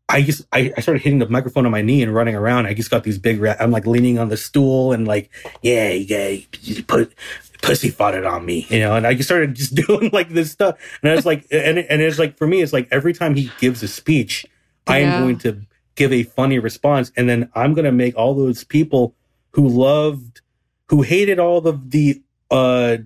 [0.08, 2.66] I just I, I started hitting the microphone on my knee and running around.
[2.66, 3.40] I just got these big.
[3.40, 5.30] Ra- I'm like leaning on the stool and like,
[5.62, 7.14] yeah, yeah, you put
[7.62, 8.94] pussy farted on me, you know.
[8.94, 10.76] And I just started just doing like this stuff.
[11.02, 13.50] And I was like, and and it's like for me, it's like every time he
[13.58, 14.44] gives a speech,
[14.86, 15.62] I am going to
[15.94, 19.14] give a funny response, and then I'm going to make all those people
[19.52, 20.40] who loved,
[20.88, 22.98] who hated all of the uh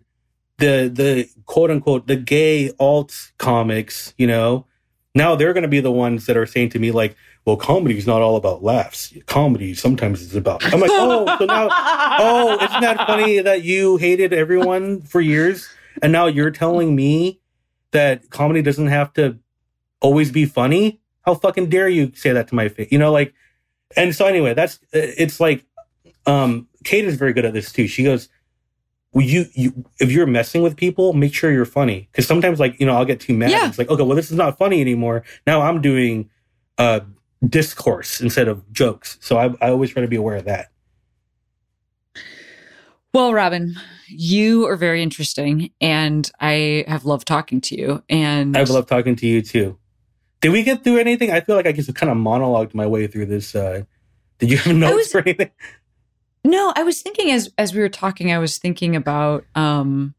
[0.58, 4.66] the the quote unquote the gay alt comics, you know.
[5.14, 7.96] Now they're going to be the ones that are saying to me like, "Well, comedy
[7.96, 9.14] is not all about laughs.
[9.26, 13.96] Comedy sometimes is about." I'm like, "Oh, so now, oh, isn't that funny that you
[13.96, 15.68] hated everyone for years,
[16.02, 17.40] and now you're telling me
[17.92, 19.38] that comedy doesn't have to
[20.00, 21.00] always be funny?
[21.24, 22.88] How fucking dare you say that to my face?
[22.90, 23.32] You know, like."
[23.96, 25.64] And so anyway, that's it's like,
[26.26, 27.86] um, Kate is very good at this too.
[27.86, 28.28] She goes,
[29.16, 32.06] well, you, you, if you're messing with people, make sure you're funny.
[32.12, 33.50] Cause sometimes like, you know, I'll get too mad.
[33.50, 33.66] Yeah.
[33.66, 35.22] It's like, okay, well, this is not funny anymore.
[35.46, 36.28] Now I'm doing,
[36.76, 37.00] uh,
[37.46, 39.18] discourse instead of jokes.
[39.20, 40.70] So I, I always try to be aware of that.
[43.12, 43.76] Well, Robin,
[44.08, 48.02] you are very interesting, and I have loved talking to you.
[48.10, 49.78] And I've loved talking to you too.
[50.42, 51.30] Did we get through anything?
[51.30, 53.54] I feel like I just kind of monologued my way through this.
[53.54, 53.84] Uh,
[54.38, 55.50] did you have notes was- or anything?
[56.44, 60.14] No, I was thinking as as we were talking, I was thinking about um,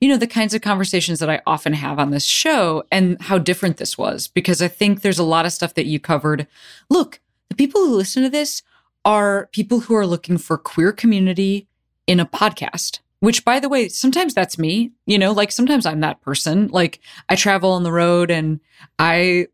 [0.00, 3.38] you know, the kinds of conversations that I often have on this show and how
[3.38, 6.46] different this was because I think there's a lot of stuff that you covered.
[6.88, 7.20] Look,
[7.50, 8.62] the people who listen to this
[9.04, 11.68] are people who are looking for queer community
[12.06, 13.00] in a podcast.
[13.20, 16.68] Which by the way, sometimes that's me, you know, like sometimes I'm that person.
[16.68, 18.60] Like I travel on the road and
[18.98, 19.48] I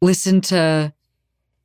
[0.00, 0.93] listen to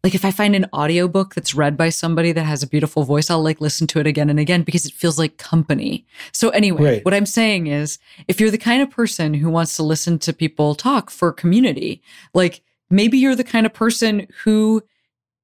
[0.03, 3.29] like if I find an audiobook that's read by somebody that has a beautiful voice,
[3.29, 6.05] I'll like listen to it again and again because it feels like company.
[6.31, 7.05] So anyway, Right.
[7.05, 10.31] what I'm saying is if you're the kind of person who wants to listen to
[10.33, 12.01] people talk for community,
[12.33, 14.81] like maybe you're the kind of person who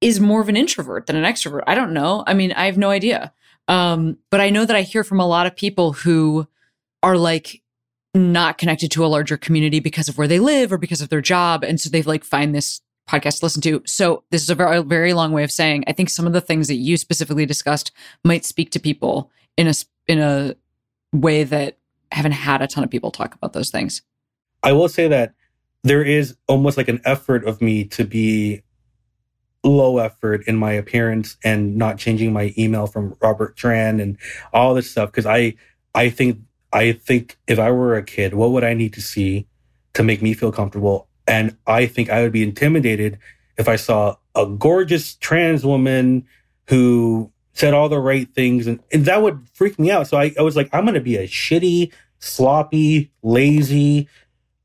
[0.00, 1.62] is more of an introvert than an extrovert.
[1.66, 2.24] I don't know.
[2.26, 3.32] I mean, I have no idea.
[3.68, 6.46] Um, but I know that I hear from a lot of people who
[7.02, 7.62] are like
[8.14, 11.20] not connected to a larger community because of where they live or because of their
[11.20, 11.62] job.
[11.62, 13.82] And so they've like find this podcast to listen to.
[13.86, 16.40] So this is a very, very long way of saying I think some of the
[16.40, 17.92] things that you specifically discussed
[18.24, 19.74] might speak to people in a
[20.06, 20.54] in a
[21.12, 21.78] way that
[22.12, 24.02] haven't had a ton of people talk about those things.
[24.62, 25.34] I will say that
[25.82, 28.62] there is almost like an effort of me to be
[29.62, 34.16] low effort in my appearance and not changing my email from Robert Tran and
[34.52, 35.54] all this stuff because I
[35.94, 36.40] I think
[36.72, 39.46] I think if I were a kid, what would I need to see
[39.94, 41.08] to make me feel comfortable?
[41.26, 43.18] And I think I would be intimidated
[43.56, 46.26] if I saw a gorgeous trans woman
[46.68, 50.06] who said all the right things and, and that would freak me out.
[50.06, 54.08] So I, I was like, I'm gonna be a shitty, sloppy, lazy,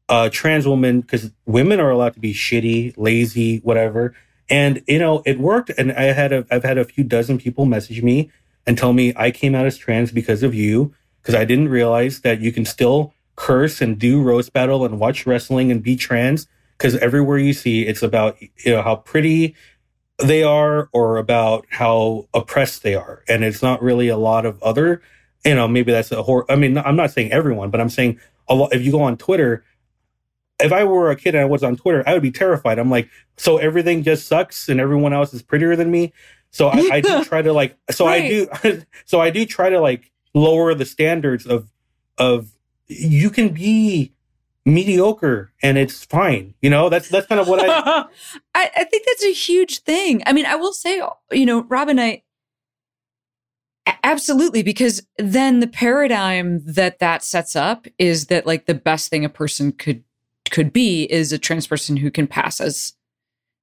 [0.10, 4.14] uh, trans woman because women are allowed to be shitty, lazy, whatever.
[4.50, 5.70] And you know, it worked.
[5.78, 8.30] And I had a, I've had a few dozen people message me
[8.68, 12.22] and tell me I came out as trans because of you, because I didn't realize
[12.22, 16.48] that you can still curse and do roast battle and watch wrestling and be trans.
[16.78, 19.56] Because everywhere you see, it's about you know how pretty
[20.20, 24.62] they are or about how oppressed they are, and it's not really a lot of
[24.62, 25.02] other.
[25.44, 26.46] You know, maybe that's a hor.
[26.50, 28.74] I mean, I'm not saying everyone, but I'm saying a lot.
[28.74, 29.64] If you go on Twitter,
[30.60, 32.78] if I were a kid and I was on Twitter, I would be terrified.
[32.78, 36.14] I'm like, so everything just sucks and everyone else is prettier than me.
[36.52, 38.48] So I, I do try to like, so I do,
[39.06, 41.72] so I do try to like lower the standards of,
[42.18, 42.52] of
[42.92, 44.14] you can be
[44.66, 46.54] mediocre and it's fine.
[46.62, 47.68] You know, that's, that's kind of what I,
[48.56, 50.22] I, I think that's a huge thing.
[50.26, 52.24] I mean, I will say, you know, Rob and I,
[54.04, 59.26] absolutely, because then the paradigm that that sets up is that like the best thing
[59.26, 60.04] a person could
[60.50, 62.94] could be is a trans person who can pass as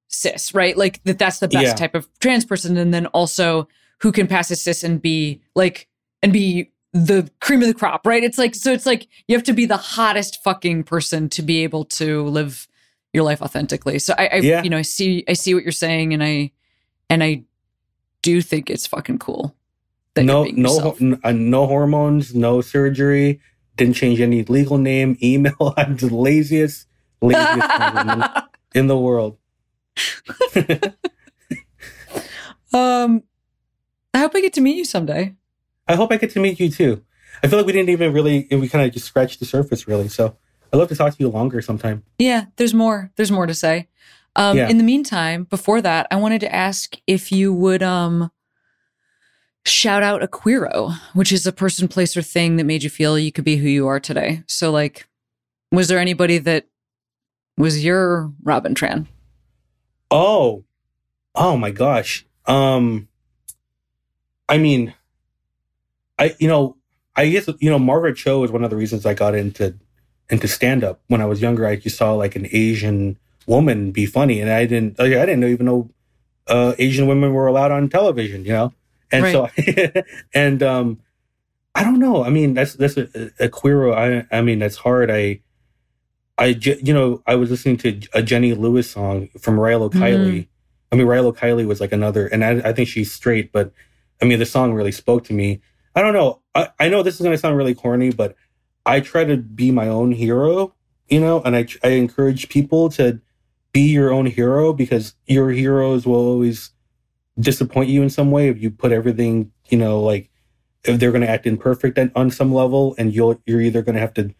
[0.07, 0.75] cis, right?
[0.75, 1.73] Like that that's the best Yeah.
[1.75, 3.67] type of trans person, and then also
[4.01, 5.87] who can pass as cis and be like
[6.21, 8.23] and be the cream of the crop, right?
[8.23, 11.63] It's like so it's like you have to be the hottest fucking person to be
[11.63, 12.67] able to live
[13.13, 13.99] your life authentically.
[13.99, 14.63] So I, I Yeah.
[14.63, 16.51] you know, I see I see what you're saying and I
[17.09, 17.43] and I
[18.21, 19.55] do think it's fucking cool.
[20.15, 23.39] that no, no, n- uh, no hormones, no surgery.
[23.77, 25.73] Didn't change any legal name, email.
[25.77, 26.85] I'm the laziest,
[27.21, 28.43] laziest
[28.75, 29.37] in the world.
[32.73, 33.23] um
[34.13, 35.35] I hope I get to meet you someday.
[35.89, 37.03] I hope I get to meet you too.
[37.43, 40.07] I feel like we didn't even really we kind of just scratched the surface really.
[40.07, 40.37] So
[40.71, 42.03] I'd love to talk to you longer sometime.
[42.19, 43.11] Yeah, there's more.
[43.15, 43.87] There's more to say.
[44.35, 44.69] Um, Yeah.
[44.69, 48.31] In the meantime, before that, I wanted to ask if you would um,
[49.65, 53.17] shout out a queero, which is a person, place, or thing that made you feel
[53.17, 54.43] you could be who you are today.
[54.45, 55.07] So, like,
[55.71, 56.67] was there anybody that
[57.57, 59.07] was your Robin Tran?
[60.11, 60.63] Oh,
[61.33, 62.25] oh my gosh.
[62.45, 63.07] Um,
[64.47, 64.93] I mean,
[66.19, 66.75] I you know
[67.15, 69.75] I guess you know Margaret Cho is one of the reasons I got into
[70.29, 71.65] into stand up when I was younger.
[71.65, 73.17] I just saw like an Asian
[73.47, 75.89] woman be funny, and I didn't like, I didn't even know
[76.47, 78.45] uh, Asian women were allowed on television.
[78.45, 78.73] You know,
[79.11, 79.49] and so
[80.33, 80.99] and um,
[81.73, 82.23] I don't know.
[82.23, 83.91] I mean, that's that's a, a queer.
[83.91, 85.09] I I mean, that's hard.
[85.09, 85.41] I.
[86.41, 90.47] I, you know, I was listening to a Jenny Lewis song from Rilo Kiley.
[90.89, 93.73] I mean, Rilo Kiley was like another, and I, I think she's straight, but
[94.21, 95.59] I mean, the song really spoke to me.
[95.99, 96.39] I don't know.
[96.55, 98.37] I, I know this is going to sound really corny, but
[98.85, 100.73] I try to be my own hero,
[101.09, 103.19] you know, and I, I encourage people to
[103.73, 106.71] be your own hero because your heroes will always
[107.37, 110.29] disappoint you in some way if you put everything, you know, like
[110.85, 114.01] if they're going to act imperfect on some level and you'll, you're either going to
[114.01, 114.33] have to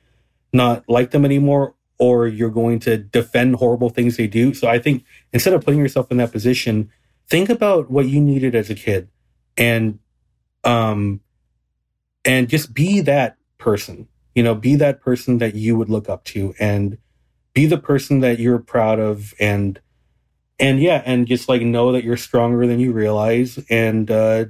[0.53, 4.53] not like them anymore or you're going to defend horrible things they do.
[4.53, 5.03] So I think
[5.33, 6.89] instead of putting yourself in that position,
[7.27, 9.09] think about what you needed as a kid
[9.57, 9.99] and
[10.63, 11.19] um
[12.25, 14.07] and just be that person.
[14.35, 16.97] You know, be that person that you would look up to and
[17.53, 19.79] be the person that you're proud of and
[20.59, 24.45] and yeah, and just like know that you're stronger than you realize and uh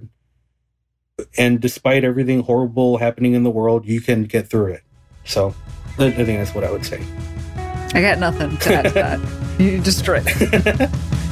[1.38, 4.84] and despite everything horrible happening in the world, you can get through it.
[5.26, 5.54] So
[5.98, 7.04] I I think that's what I would say.
[7.94, 9.20] I got nothing to add to that.
[9.60, 10.24] You destroyed.
[10.26, 10.90] it.